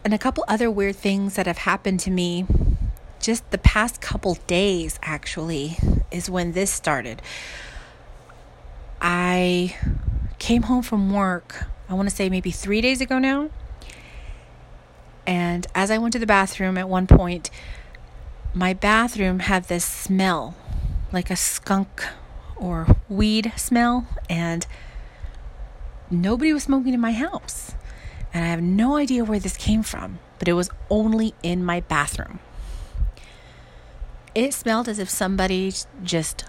and 0.04 0.14
a 0.14 0.18
couple 0.18 0.44
other 0.50 0.70
weird 0.70 0.98
things 0.98 1.36
that 1.36 1.48
have 1.48 1.60
happened 1.60 2.02
to 2.02 2.12
me 2.12 2.46
just 3.22 3.50
the 3.52 3.58
past 3.58 4.02
couple 4.02 4.36
days, 4.48 5.00
actually, 5.02 5.78
is 6.12 6.30
when 6.30 6.52
this 6.52 6.72
started. 6.72 7.22
I 9.00 9.78
came 10.40 10.64
home 10.64 10.84
from 10.84 11.14
work, 11.14 11.68
I 11.90 11.94
want 11.94 12.10
to 12.10 12.16
say 12.16 12.30
maybe 12.30 12.52
three 12.52 12.82
days 12.82 13.02
ago 13.02 13.20
now. 13.20 13.50
And 15.26 15.68
as 15.76 15.92
I 15.92 15.98
went 15.98 16.14
to 16.14 16.20
the 16.20 16.26
bathroom 16.26 16.78
at 16.78 16.88
one 16.88 17.08
point, 17.08 17.50
my 18.54 18.74
bathroom 18.74 19.40
had 19.40 19.66
this 19.66 19.86
smell 19.86 20.56
like 21.12 21.30
a 21.30 21.36
skunk 21.36 22.04
or 22.56 22.88
weed 23.08 23.54
smell, 23.56 24.08
and 24.30 24.66
nobody 26.10 26.52
was 26.52 26.64
smoking 26.64 26.94
in 26.94 27.00
my 27.00 27.12
house. 27.12 27.74
And 28.34 28.44
I 28.44 28.48
have 28.48 28.62
no 28.62 28.98
idea 28.98 29.24
where 29.24 29.40
this 29.40 29.58
came 29.58 29.84
from, 29.84 30.20
but 30.40 30.48
it 30.48 30.54
was 30.54 30.70
only 30.90 31.34
in 31.44 31.64
my 31.64 31.82
bathroom. 31.82 32.40
It 34.36 34.54
smelled 34.54 34.88
as 34.88 35.00
if 35.00 35.10
somebody 35.10 35.74
just 36.04 36.46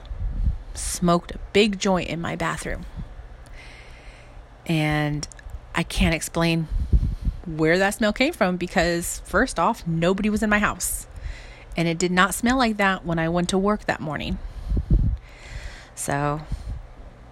smoked 0.75 1.30
a 1.33 1.38
big 1.52 1.78
joint 1.78 2.09
in 2.09 2.21
my 2.21 2.37
bathroom. 2.37 2.85
And 4.69 5.27
I 5.75 5.83
can't 5.83 6.15
explain 6.15 6.69
where 7.47 7.79
that 7.79 7.95
smell 7.95 8.13
came 8.13 8.33
from 8.33 8.57
because, 8.57 9.23
first 9.25 9.59
off, 9.59 9.87
nobody 9.87 10.29
was 10.29 10.43
in 10.43 10.51
my 10.51 10.59
house. 10.59 11.07
And 11.77 11.89
it 11.89 11.99
did 11.99 12.13
not 12.13 12.35
smell 12.35 12.59
like 12.59 12.77
that 12.77 13.05
when 13.05 13.19
I 13.19 13.29
went 13.29 13.49
to 13.51 13.59
work 13.59 13.87
that 13.87 14.01
morning. 14.01 14.39
So 15.95 16.43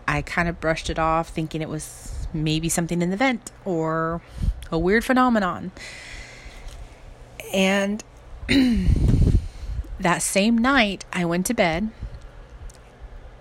I 0.09 0.23
kind 0.23 0.49
of 0.49 0.61
brushed 0.61 0.89
it 0.89 0.99
off, 0.99 1.29
thinking 1.29 1.61
it 1.61 1.69
was 1.69 2.27
maybe 2.33 2.69
something 2.69 3.03
in 3.03 3.11
the 3.11 3.17
vent 3.17 3.53
or 3.65 4.21
a 4.71 4.79
weird 4.79 5.05
phenomenon. 5.05 5.73
And 7.53 8.03
that 10.01 10.23
same 10.23 10.59
night, 10.59 11.05
I 11.13 11.25
went 11.25 11.47
to 11.47 11.55
bed 11.55 11.91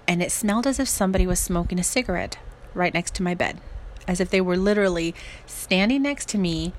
and 0.08 0.22
it 0.22 0.32
smelled 0.32 0.68
as 0.68 0.80
if 0.80 0.88
somebody 0.88 1.25
was 1.25 1.40
smoking 1.40 1.80
a 1.80 1.84
cigarette 1.84 2.38
right 2.74 2.94
next 2.94 3.16
to 3.16 3.24
my 3.24 3.34
bed, 3.34 3.60
as 4.07 4.19
if 4.19 4.29
they 4.29 4.41
were 4.41 4.57
literally 4.57 5.13
standing 5.45 6.01
next 6.01 6.29
to 6.29 6.38
me 6.38 6.74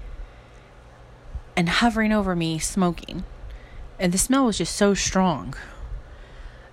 and 1.56 1.68
hovering 1.68 2.12
over 2.12 2.36
me 2.36 2.58
smoking. 2.58 3.24
And 3.98 4.12
the 4.12 4.18
smell 4.18 4.46
was 4.46 4.58
just 4.58 4.76
so 4.76 4.94
strong. 4.94 5.54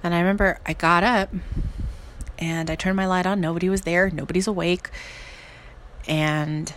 And 0.03 0.13
I 0.13 0.19
remember 0.19 0.60
I 0.65 0.74
got 0.74 1.03
up 1.03 1.29
and 2.38 2.69
I 2.69 2.75
turned 2.75 2.98
my 2.98 3.07
light 3.07 3.25
on. 3.25 3.39
Nobody 3.39 3.69
was 3.69 3.81
there, 3.81 4.10
nobody's 4.10 4.48
awake. 4.48 4.89
And 6.07 6.74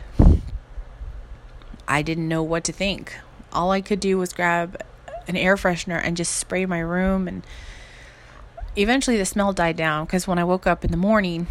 I 1.88 2.02
didn't 2.02 2.28
know 2.28 2.42
what 2.42 2.62
to 2.64 2.73
think. 2.73 3.16
All 3.52 3.73
I 3.73 3.80
could 3.80 4.00
do 4.00 4.18
was 4.18 4.33
grab 4.33 4.80
an 5.26 5.37
air 5.37 5.56
freshener 5.56 6.00
and 6.02 6.16
just 6.16 6.35
spray 6.35 6.66
my 6.66 6.78
room 6.78 7.26
and 7.26 7.42
eventually 8.76 9.16
the 9.16 9.25
smell 9.25 9.52
died 9.52 9.76
down 9.76 10.04
because 10.04 10.28
when 10.28 10.38
I 10.38 10.45
woke 10.45 10.66
up 10.66 10.85
in 10.85 10.90
the 10.90 10.97
morning, 10.97 11.49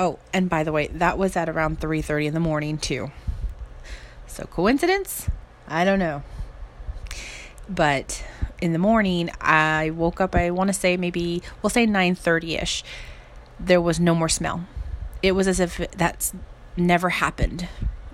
oh, 0.00 0.18
and 0.32 0.48
by 0.48 0.64
the 0.64 0.72
way, 0.72 0.88
that 0.88 1.18
was 1.18 1.36
at 1.36 1.48
around 1.48 1.78
3:30 1.78 2.26
in 2.26 2.34
the 2.34 2.40
morning 2.40 2.78
too. 2.78 3.12
So 4.26 4.44
coincidence? 4.44 5.28
I 5.68 5.84
don't 5.84 5.98
know. 5.98 6.22
But 7.68 8.24
in 8.60 8.72
the 8.72 8.78
morning, 8.78 9.30
I 9.40 9.90
woke 9.90 10.20
up 10.20 10.34
I 10.34 10.50
want 10.50 10.68
to 10.68 10.74
say 10.74 10.96
maybe 10.96 11.42
we'll 11.62 11.70
say 11.70 11.86
9:30ish. 11.86 12.82
There 13.60 13.80
was 13.80 14.00
no 14.00 14.14
more 14.14 14.28
smell. 14.28 14.64
It 15.22 15.32
was 15.32 15.46
as 15.46 15.60
if 15.60 15.76
that's 15.96 16.32
never 16.76 17.10
happened. 17.10 17.68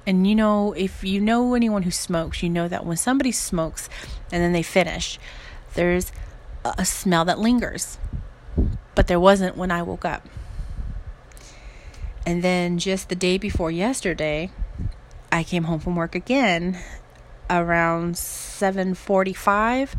And 0.07 0.27
you 0.27 0.35
know, 0.35 0.72
if 0.72 1.05
you 1.05 1.20
know 1.20 1.55
anyone 1.55 1.85
who 1.85 1.90
smokes, 1.90 2.42
you 2.42 2.51
know 2.51 2.68
that 2.68 2.85
when 2.85 2.96
somebody 2.96 3.33
smokes 3.33 3.88
and 4.33 4.42
then 4.42 4.53
they 4.53 4.62
finish, 4.62 5.18
there's 5.75 6.12
a 6.64 6.85
smell 6.85 7.25
that 7.25 7.38
lingers 7.38 7.99
but 8.96 9.07
there 9.07 9.20
wasn't 9.20 9.57
when 9.57 9.70
I 9.70 9.83
woke 9.83 10.05
up. 10.05 10.27
And 12.26 12.42
then 12.42 12.78
just 12.78 13.08
the 13.08 13.14
day 13.14 13.38
before 13.38 13.70
yesterday, 13.70 14.50
I 15.30 15.44
came 15.44 15.64
home 15.64 15.78
from 15.78 15.94
work 15.94 16.14
again 16.14 16.78
around 17.48 18.16
7:45 18.16 19.94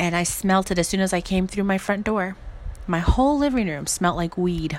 and 0.00 0.16
I 0.16 0.24
smelt 0.24 0.72
it 0.72 0.78
as 0.78 0.88
soon 0.88 1.00
as 1.00 1.12
I 1.12 1.20
came 1.20 1.46
through 1.46 1.64
my 1.64 1.78
front 1.78 2.04
door. 2.04 2.36
My 2.88 2.98
whole 2.98 3.38
living 3.38 3.68
room 3.68 3.86
smelled 3.86 4.16
like 4.16 4.36
weed. 4.36 4.78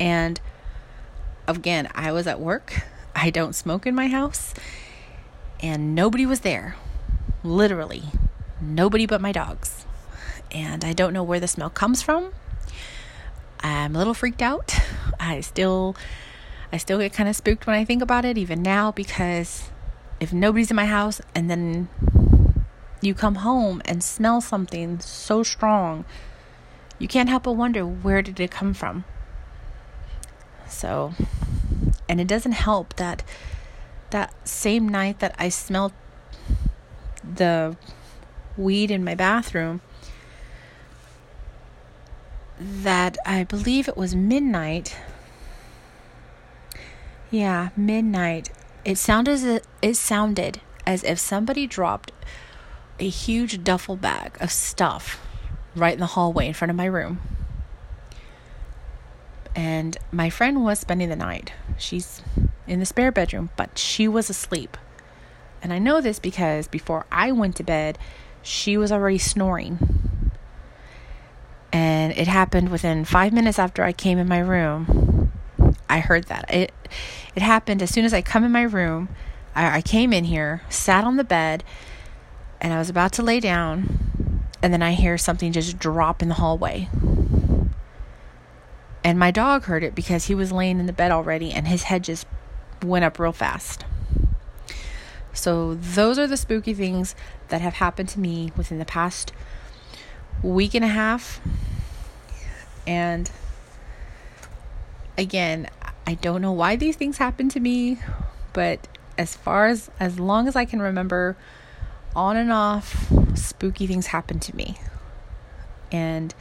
And 0.00 0.40
again, 1.46 1.88
I 1.94 2.10
was 2.10 2.26
at 2.26 2.40
work. 2.40 2.86
I 3.14 3.28
don't 3.28 3.54
smoke 3.54 3.86
in 3.86 3.94
my 3.94 4.08
house. 4.08 4.54
And 5.60 5.94
nobody 5.94 6.24
was 6.24 6.40
there. 6.40 6.76
Literally, 7.44 8.04
nobody 8.60 9.04
but 9.04 9.20
my 9.20 9.32
dogs 9.32 9.84
and 10.52 10.84
I 10.84 10.92
don't 10.92 11.12
know 11.12 11.22
where 11.22 11.40
the 11.40 11.48
smell 11.48 11.70
comes 11.70 12.02
from. 12.02 12.32
I'm 13.60 13.94
a 13.94 13.98
little 13.98 14.14
freaked 14.14 14.42
out. 14.42 14.74
I 15.20 15.40
still 15.40 15.96
I 16.72 16.76
still 16.76 16.98
get 16.98 17.12
kind 17.12 17.28
of 17.28 17.36
spooked 17.36 17.66
when 17.66 17.76
I 17.76 17.84
think 17.84 18.02
about 18.02 18.24
it 18.24 18.38
even 18.38 18.62
now 18.62 18.92
because 18.92 19.70
if 20.20 20.32
nobody's 20.32 20.70
in 20.70 20.76
my 20.76 20.86
house 20.86 21.20
and 21.34 21.50
then 21.50 21.88
you 23.00 23.14
come 23.14 23.36
home 23.36 23.82
and 23.84 24.04
smell 24.04 24.40
something 24.40 25.00
so 25.00 25.42
strong, 25.42 26.04
you 26.98 27.08
can't 27.08 27.28
help 27.28 27.44
but 27.44 27.52
wonder 27.52 27.84
where 27.84 28.22
did 28.22 28.38
it 28.38 28.50
come 28.50 28.74
from. 28.74 29.04
So, 30.68 31.14
and 32.08 32.20
it 32.20 32.28
doesn't 32.28 32.52
help 32.52 32.94
that 32.96 33.24
that 34.10 34.34
same 34.46 34.88
night 34.88 35.20
that 35.20 35.34
I 35.38 35.48
smelled 35.48 35.92
the 37.22 37.76
weed 38.56 38.90
in 38.90 39.04
my 39.04 39.14
bathroom, 39.14 39.80
that 42.60 43.16
I 43.24 43.44
believe 43.44 43.88
it 43.88 43.96
was 43.96 44.14
midnight. 44.14 44.96
Yeah, 47.30 47.70
midnight. 47.76 48.50
It 48.84 48.98
sounded 48.98 49.32
as 49.32 49.44
if, 49.44 49.62
it 49.80 49.96
sounded 49.96 50.60
as 50.86 51.02
if 51.02 51.18
somebody 51.18 51.66
dropped 51.66 52.12
a 52.98 53.08
huge 53.08 53.64
duffel 53.64 53.96
bag 53.96 54.36
of 54.40 54.52
stuff 54.52 55.24
right 55.74 55.94
in 55.94 56.00
the 56.00 56.06
hallway 56.06 56.48
in 56.48 56.54
front 56.54 56.70
of 56.70 56.76
my 56.76 56.84
room. 56.84 57.20
And 59.56 59.96
my 60.12 60.28
friend 60.28 60.62
was 60.62 60.78
spending 60.78 61.08
the 61.08 61.16
night. 61.16 61.52
She's 61.78 62.22
in 62.66 62.78
the 62.78 62.86
spare 62.86 63.10
bedroom, 63.10 63.50
but 63.56 63.78
she 63.78 64.06
was 64.06 64.28
asleep. 64.28 64.76
And 65.62 65.72
I 65.72 65.78
know 65.78 66.00
this 66.00 66.18
because 66.18 66.68
before 66.68 67.06
I 67.10 67.32
went 67.32 67.56
to 67.56 67.64
bed, 67.64 67.98
she 68.42 68.76
was 68.76 68.92
already 68.92 69.18
snoring 69.18 69.99
and 71.72 72.12
it 72.12 72.26
happened 72.26 72.70
within 72.70 73.04
five 73.04 73.32
minutes 73.32 73.58
after 73.58 73.82
I 73.82 73.92
came 73.92 74.18
in 74.18 74.28
my 74.28 74.38
room. 74.38 75.32
I 75.88 76.00
heard 76.00 76.24
that 76.24 76.52
it 76.52 76.72
it 77.34 77.42
happened 77.42 77.82
as 77.82 77.90
soon 77.90 78.04
as 78.04 78.12
I 78.12 78.22
come 78.22 78.44
in 78.44 78.52
my 78.52 78.62
room. 78.62 79.08
I, 79.54 79.78
I 79.78 79.82
came 79.82 80.12
in 80.12 80.24
here, 80.24 80.62
sat 80.68 81.04
on 81.04 81.16
the 81.16 81.24
bed, 81.24 81.62
and 82.60 82.72
I 82.72 82.78
was 82.78 82.88
about 82.88 83.12
to 83.14 83.22
lay 83.22 83.40
down, 83.40 84.44
and 84.62 84.72
then 84.72 84.82
I 84.82 84.92
hear 84.92 85.16
something 85.16 85.52
just 85.52 85.78
drop 85.78 86.22
in 86.22 86.28
the 86.28 86.34
hallway. 86.34 86.88
And 89.02 89.18
my 89.18 89.30
dog 89.30 89.64
heard 89.64 89.82
it 89.82 89.94
because 89.94 90.26
he 90.26 90.34
was 90.34 90.52
laying 90.52 90.78
in 90.78 90.86
the 90.86 90.92
bed 90.92 91.10
already, 91.10 91.52
and 91.52 91.68
his 91.68 91.84
head 91.84 92.04
just 92.04 92.26
went 92.82 93.04
up 93.04 93.18
real 93.18 93.32
fast. 93.32 93.84
So, 95.32 95.74
those 95.74 96.18
are 96.18 96.26
the 96.26 96.36
spooky 96.36 96.74
things 96.74 97.14
that 97.48 97.60
have 97.60 97.74
happened 97.74 98.08
to 98.10 98.20
me 98.20 98.52
within 98.56 98.78
the 98.78 98.84
past 98.84 99.32
week 100.42 100.74
and 100.74 100.84
a 100.84 100.88
half. 100.88 101.40
And 102.86 103.30
again, 105.16 105.68
I 106.06 106.14
don't 106.14 106.42
know 106.42 106.52
why 106.52 106.76
these 106.76 106.96
things 106.96 107.18
happen 107.18 107.48
to 107.50 107.60
me, 107.60 107.98
but 108.52 108.88
as 109.18 109.36
far 109.36 109.66
as 109.66 109.90
as 110.00 110.18
long 110.18 110.48
as 110.48 110.56
I 110.56 110.64
can 110.64 110.80
remember, 110.80 111.36
on 112.16 112.36
and 112.36 112.50
off 112.50 113.12
spooky 113.34 113.86
things 113.86 114.08
happen 114.08 114.40
to 114.40 114.56
me. 114.56 114.78
And 115.92 116.34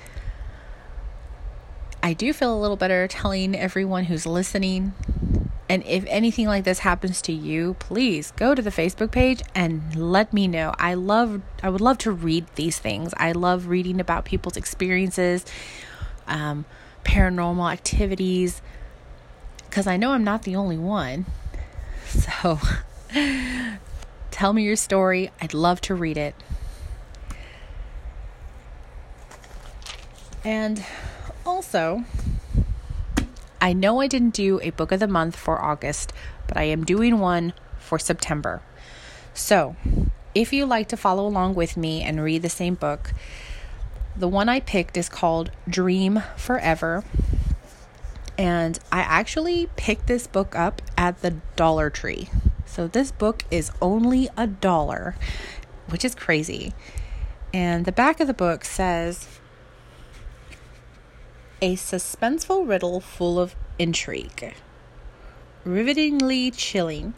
I 2.01 2.13
do 2.13 2.31
feel 2.33 2.55
a 2.55 2.59
little 2.59 2.77
better 2.77 3.07
telling 3.07 3.55
everyone 3.55 4.05
who's 4.05 4.25
listening 4.25 4.93
and 5.69 5.83
if 5.85 6.03
anything 6.07 6.47
like 6.47 6.63
this 6.63 6.79
happens 6.79 7.21
to 7.21 7.31
you, 7.31 7.75
please 7.77 8.31
go 8.31 8.55
to 8.55 8.61
the 8.61 8.71
Facebook 8.71 9.11
page 9.11 9.43
and 9.53 9.95
let 9.95 10.33
me 10.33 10.47
know. 10.47 10.73
I 10.79 10.95
love 10.95 11.41
I 11.61 11.69
would 11.69 11.79
love 11.79 11.99
to 11.99 12.11
read 12.11 12.47
these 12.55 12.79
things. 12.79 13.13
I 13.17 13.33
love 13.33 13.67
reading 13.67 13.99
about 14.01 14.25
people's 14.25 14.57
experiences, 14.57 15.45
um, 16.25 16.65
paranormal 17.05 17.71
activities, 17.71 18.63
because 19.69 19.85
I 19.85 19.95
know 19.95 20.11
I'm 20.11 20.23
not 20.23 20.43
the 20.43 20.55
only 20.55 20.77
one. 20.77 21.25
So 22.09 22.57
tell 24.31 24.51
me 24.51 24.63
your 24.63 24.75
story. 24.75 25.29
I'd 25.39 25.53
love 25.53 25.79
to 25.81 25.93
read 25.93 26.17
it. 26.17 26.33
And 30.43 30.83
also, 31.45 32.03
I 33.61 33.73
know 33.73 33.99
I 34.01 34.07
didn't 34.07 34.33
do 34.33 34.59
a 34.61 34.69
book 34.69 34.91
of 34.91 34.99
the 34.99 35.07
month 35.07 35.35
for 35.35 35.61
August, 35.61 36.13
but 36.47 36.57
I 36.57 36.63
am 36.63 36.85
doing 36.85 37.19
one 37.19 37.53
for 37.77 37.99
September. 37.99 38.61
So, 39.33 39.75
if 40.33 40.53
you 40.53 40.65
like 40.65 40.87
to 40.89 40.97
follow 40.97 41.25
along 41.25 41.55
with 41.55 41.75
me 41.75 42.01
and 42.01 42.23
read 42.23 42.41
the 42.41 42.49
same 42.49 42.75
book, 42.75 43.13
the 44.15 44.27
one 44.27 44.49
I 44.49 44.59
picked 44.59 44.97
is 44.97 45.09
called 45.09 45.51
Dream 45.67 46.23
Forever. 46.35 47.03
And 48.37 48.79
I 48.91 48.99
actually 48.99 49.69
picked 49.75 50.07
this 50.07 50.27
book 50.27 50.55
up 50.55 50.81
at 50.97 51.21
the 51.21 51.35
Dollar 51.55 51.89
Tree. 51.89 52.29
So 52.65 52.87
this 52.87 53.11
book 53.11 53.43
is 53.49 53.71
only 53.81 54.29
a 54.37 54.47
dollar, 54.47 55.15
which 55.87 56.05
is 56.05 56.15
crazy. 56.15 56.73
And 57.53 57.85
the 57.85 57.91
back 57.91 58.19
of 58.19 58.27
the 58.27 58.33
book 58.33 58.63
says 58.63 59.38
a 61.61 61.75
suspenseful 61.75 62.67
riddle 62.67 62.99
full 62.99 63.39
of 63.39 63.55
intrigue, 63.77 64.53
rivetingly 65.63 66.51
chilling, 66.51 67.13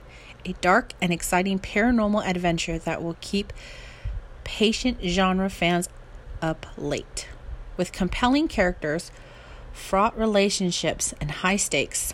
a 0.45 0.53
dark 0.53 0.93
and 1.01 1.13
exciting 1.13 1.59
paranormal 1.59 2.27
adventure 2.27 2.79
that 2.79 3.03
will 3.03 3.17
keep 3.21 3.53
patient 4.43 4.97
genre 5.03 5.49
fans 5.49 5.87
up 6.41 6.65
late. 6.77 7.27
With 7.77 7.91
compelling 7.91 8.47
characters, 8.47 9.11
fraught 9.71 10.17
relationships, 10.17 11.13
and 11.21 11.31
high 11.31 11.55
stakes, 11.55 12.13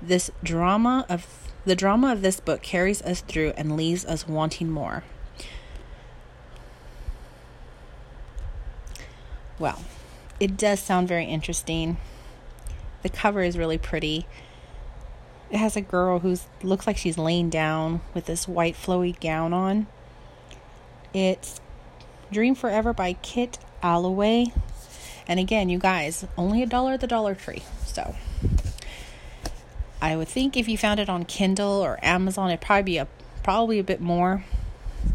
this 0.00 0.30
drama 0.42 1.06
of 1.08 1.26
the 1.64 1.74
drama 1.74 2.12
of 2.12 2.20
this 2.20 2.40
book 2.40 2.60
carries 2.60 3.00
us 3.02 3.22
through 3.22 3.54
and 3.56 3.74
leaves 3.74 4.04
us 4.04 4.28
wanting 4.28 4.70
more. 4.70 5.02
Well, 9.58 9.82
it 10.40 10.56
does 10.56 10.80
sound 10.80 11.08
very 11.08 11.24
interesting. 11.24 11.96
The 13.02 13.08
cover 13.08 13.42
is 13.42 13.58
really 13.58 13.78
pretty. 13.78 14.26
It 15.50 15.58
has 15.58 15.76
a 15.76 15.80
girl 15.80 16.20
who 16.20 16.36
looks 16.62 16.86
like 16.86 16.96
she's 16.96 17.18
laying 17.18 17.50
down 17.50 18.00
with 18.14 18.26
this 18.26 18.48
white 18.48 18.74
flowy 18.74 19.18
gown 19.20 19.52
on. 19.52 19.86
It's 21.12 21.60
Dream 22.32 22.54
Forever 22.54 22.92
by 22.92 23.12
Kit 23.14 23.58
Alloway. 23.82 24.46
And 25.28 25.38
again, 25.38 25.68
you 25.68 25.78
guys, 25.78 26.26
only 26.36 26.62
a 26.62 26.66
dollar 26.66 26.94
at 26.94 27.00
the 27.00 27.06
Dollar 27.06 27.34
Tree. 27.34 27.62
So 27.86 28.14
I 30.02 30.16
would 30.16 30.28
think 30.28 30.56
if 30.56 30.68
you 30.68 30.76
found 30.76 31.00
it 31.00 31.08
on 31.08 31.24
Kindle 31.24 31.82
or 31.82 31.98
Amazon, 32.02 32.50
it'd 32.50 32.60
probably 32.60 32.82
be 32.82 32.98
a 32.98 33.08
probably 33.42 33.78
a 33.78 33.84
bit 33.84 34.00
more. 34.00 34.44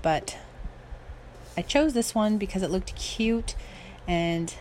But 0.01 0.37
I 1.57 1.61
chose 1.61 1.93
this 1.93 2.15
one 2.15 2.37
because 2.37 2.63
it 2.63 2.71
looked 2.71 2.95
cute 2.95 3.55
and 4.07 4.53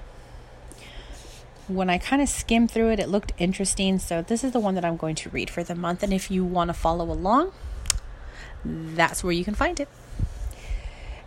when 1.69 1.91
I 1.91 1.99
kind 1.99 2.21
of 2.23 2.29
skimmed 2.29 2.71
through 2.71 2.91
it, 2.91 2.99
it 2.99 3.09
looked 3.09 3.33
interesting. 3.39 3.99
So, 3.99 4.23
this 4.23 4.43
is 4.43 4.53
the 4.53 4.61
one 4.61 4.75
that 4.75 4.85
I'm 4.85 4.97
going 4.97 5.15
to 5.17 5.31
read 5.31 5.51
for 5.51 5.63
the 5.63 5.75
month. 5.75 6.03
And 6.03 6.13
if 6.13 6.31
you 6.31 6.45
want 6.45 6.69
to 6.69 6.75
follow 6.75 7.11
along, 7.11 7.53
that's 8.65 9.23
where 9.23 9.33
you 9.33 9.45
can 9.45 9.55
find 9.55 9.79
it. 9.79 9.89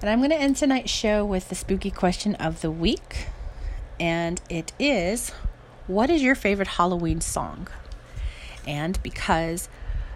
And 0.01 0.09
I'm 0.09 0.19
going 0.19 0.31
to 0.31 0.35
end 0.35 0.57
tonight's 0.57 0.91
show 0.91 1.23
with 1.23 1.49
the 1.49 1.55
spooky 1.55 1.91
question 1.91 2.33
of 2.35 2.61
the 2.61 2.71
week. 2.71 3.27
And 3.99 4.41
it 4.49 4.73
is 4.79 5.29
What 5.85 6.09
is 6.09 6.23
your 6.23 6.35
favorite 6.35 6.69
Halloween 6.69 7.21
song? 7.21 7.67
And 8.65 9.01
because 9.03 9.69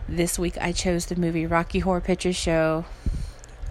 this 0.10 0.40
week 0.40 0.58
I 0.60 0.72
chose 0.72 1.06
the 1.06 1.16
movie 1.16 1.46
Rocky 1.46 1.80
Horror 1.80 2.02
Picture 2.02 2.34
Show, 2.34 2.86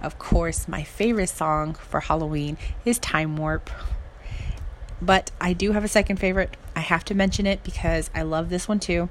of 0.02 0.18
course, 0.18 0.68
my 0.68 0.82
favorite 0.82 1.30
song 1.30 1.74
for 1.74 2.00
Halloween 2.00 2.58
is 2.84 2.98
Time 2.98 3.36
Warp. 3.36 3.70
But 5.04 5.30
I 5.38 5.52
do 5.52 5.72
have 5.72 5.84
a 5.84 5.88
second 5.88 6.16
favorite. 6.16 6.56
I 6.74 6.80
have 6.80 7.04
to 7.06 7.14
mention 7.14 7.46
it 7.46 7.62
because 7.62 8.10
I 8.14 8.22
love 8.22 8.48
this 8.48 8.66
one 8.66 8.80
too. 8.80 9.10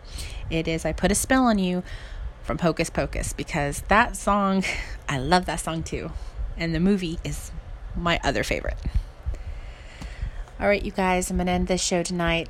It 0.49 0.67
is 0.67 0.86
I 0.86 0.91
Put 0.91 1.12
a 1.12 1.15
Spell 1.15 1.45
on 1.45 1.60
You 1.60 1.84
from 2.41 2.58
Hocus 2.58 2.89
Pocus 2.89 3.32
because 3.32 3.82
that 3.89 4.15
song, 4.15 4.63
I 5.10 5.19
love 5.19 5.45
that 5.45 5.60
song 5.60 5.84
too. 5.84 6.12
And 6.58 6.73
the 6.73 6.79
movie 6.79 7.19
is 7.23 7.51
my 7.95 8.19
other 8.23 8.43
favorite. 8.43 8.77
All 10.60 10.67
right, 10.67 10.84
you 10.84 10.91
guys, 10.91 11.29
I'm 11.29 11.38
going 11.38 11.47
to 11.47 11.53
end 11.53 11.67
this 11.67 11.84
show 11.84 12.01
tonight. 12.01 12.49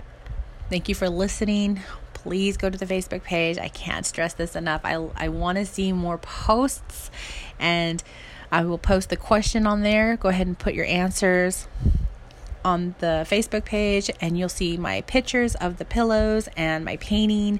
Thank 0.70 0.88
you 0.88 0.96
for 0.96 1.10
listening. 1.10 1.82
Please 2.14 2.56
go 2.56 2.70
to 2.70 2.78
the 2.78 2.86
Facebook 2.86 3.24
page. 3.24 3.58
I 3.58 3.68
can't 3.68 4.06
stress 4.06 4.34
this 4.34 4.56
enough. 4.56 4.82
I, 4.86 4.94
I 5.16 5.28
want 5.28 5.58
to 5.58 5.66
see 5.66 5.92
more 5.92 6.18
posts 6.18 7.12
and 7.60 8.02
I 8.52 8.64
will 8.64 8.78
post 8.78 9.10
the 9.10 9.18
question 9.18 9.68
on 9.68 9.82
there. 9.82 10.16
Go 10.16 10.30
ahead 10.30 10.48
and 10.48 10.58
put 10.58 10.74
your 10.74 10.86
answers 10.86 11.68
on 12.64 12.96
the 13.00 13.26
Facebook 13.30 13.66
page, 13.66 14.10
and 14.22 14.38
you'll 14.38 14.50
see 14.50 14.78
my 14.78 15.02
pictures 15.02 15.56
of 15.56 15.78
the 15.78 15.86
pillows 15.86 16.48
and 16.56 16.86
my 16.86 16.98
painting. 16.98 17.60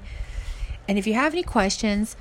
And 0.88 0.98
if 0.98 1.06
you 1.06 1.14
have 1.14 1.32
any 1.32 1.42
questions, 1.42 2.16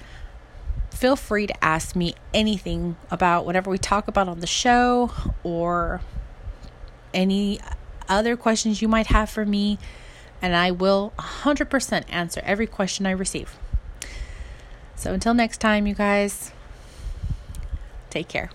feel 0.90 1.16
free 1.16 1.48
to 1.48 1.64
ask 1.64 1.96
me 1.96 2.16
anything 2.34 2.96
about 3.10 3.46
whatever 3.46 3.70
we 3.70 3.78
talk 3.78 4.08
about 4.08 4.28
on 4.28 4.40
the 4.40 4.48
show 4.48 5.12
or 5.44 6.02
any 7.14 7.60
other 8.10 8.36
questions 8.36 8.82
you 8.82 8.88
might 8.88 9.08
have 9.08 9.30
for 9.30 9.46
me, 9.46 9.78
and 10.42 10.56
I 10.56 10.72
will 10.72 11.14
100% 11.18 12.04
answer 12.10 12.42
every 12.44 12.68
question 12.68 13.06
I 13.06 13.12
receive. 13.12 13.58
So 14.96 15.14
until 15.14 15.34
next 15.34 15.60
time, 15.60 15.88
you 15.88 15.96
guys, 15.96 16.52
take 18.10 18.28
care. 18.28 18.50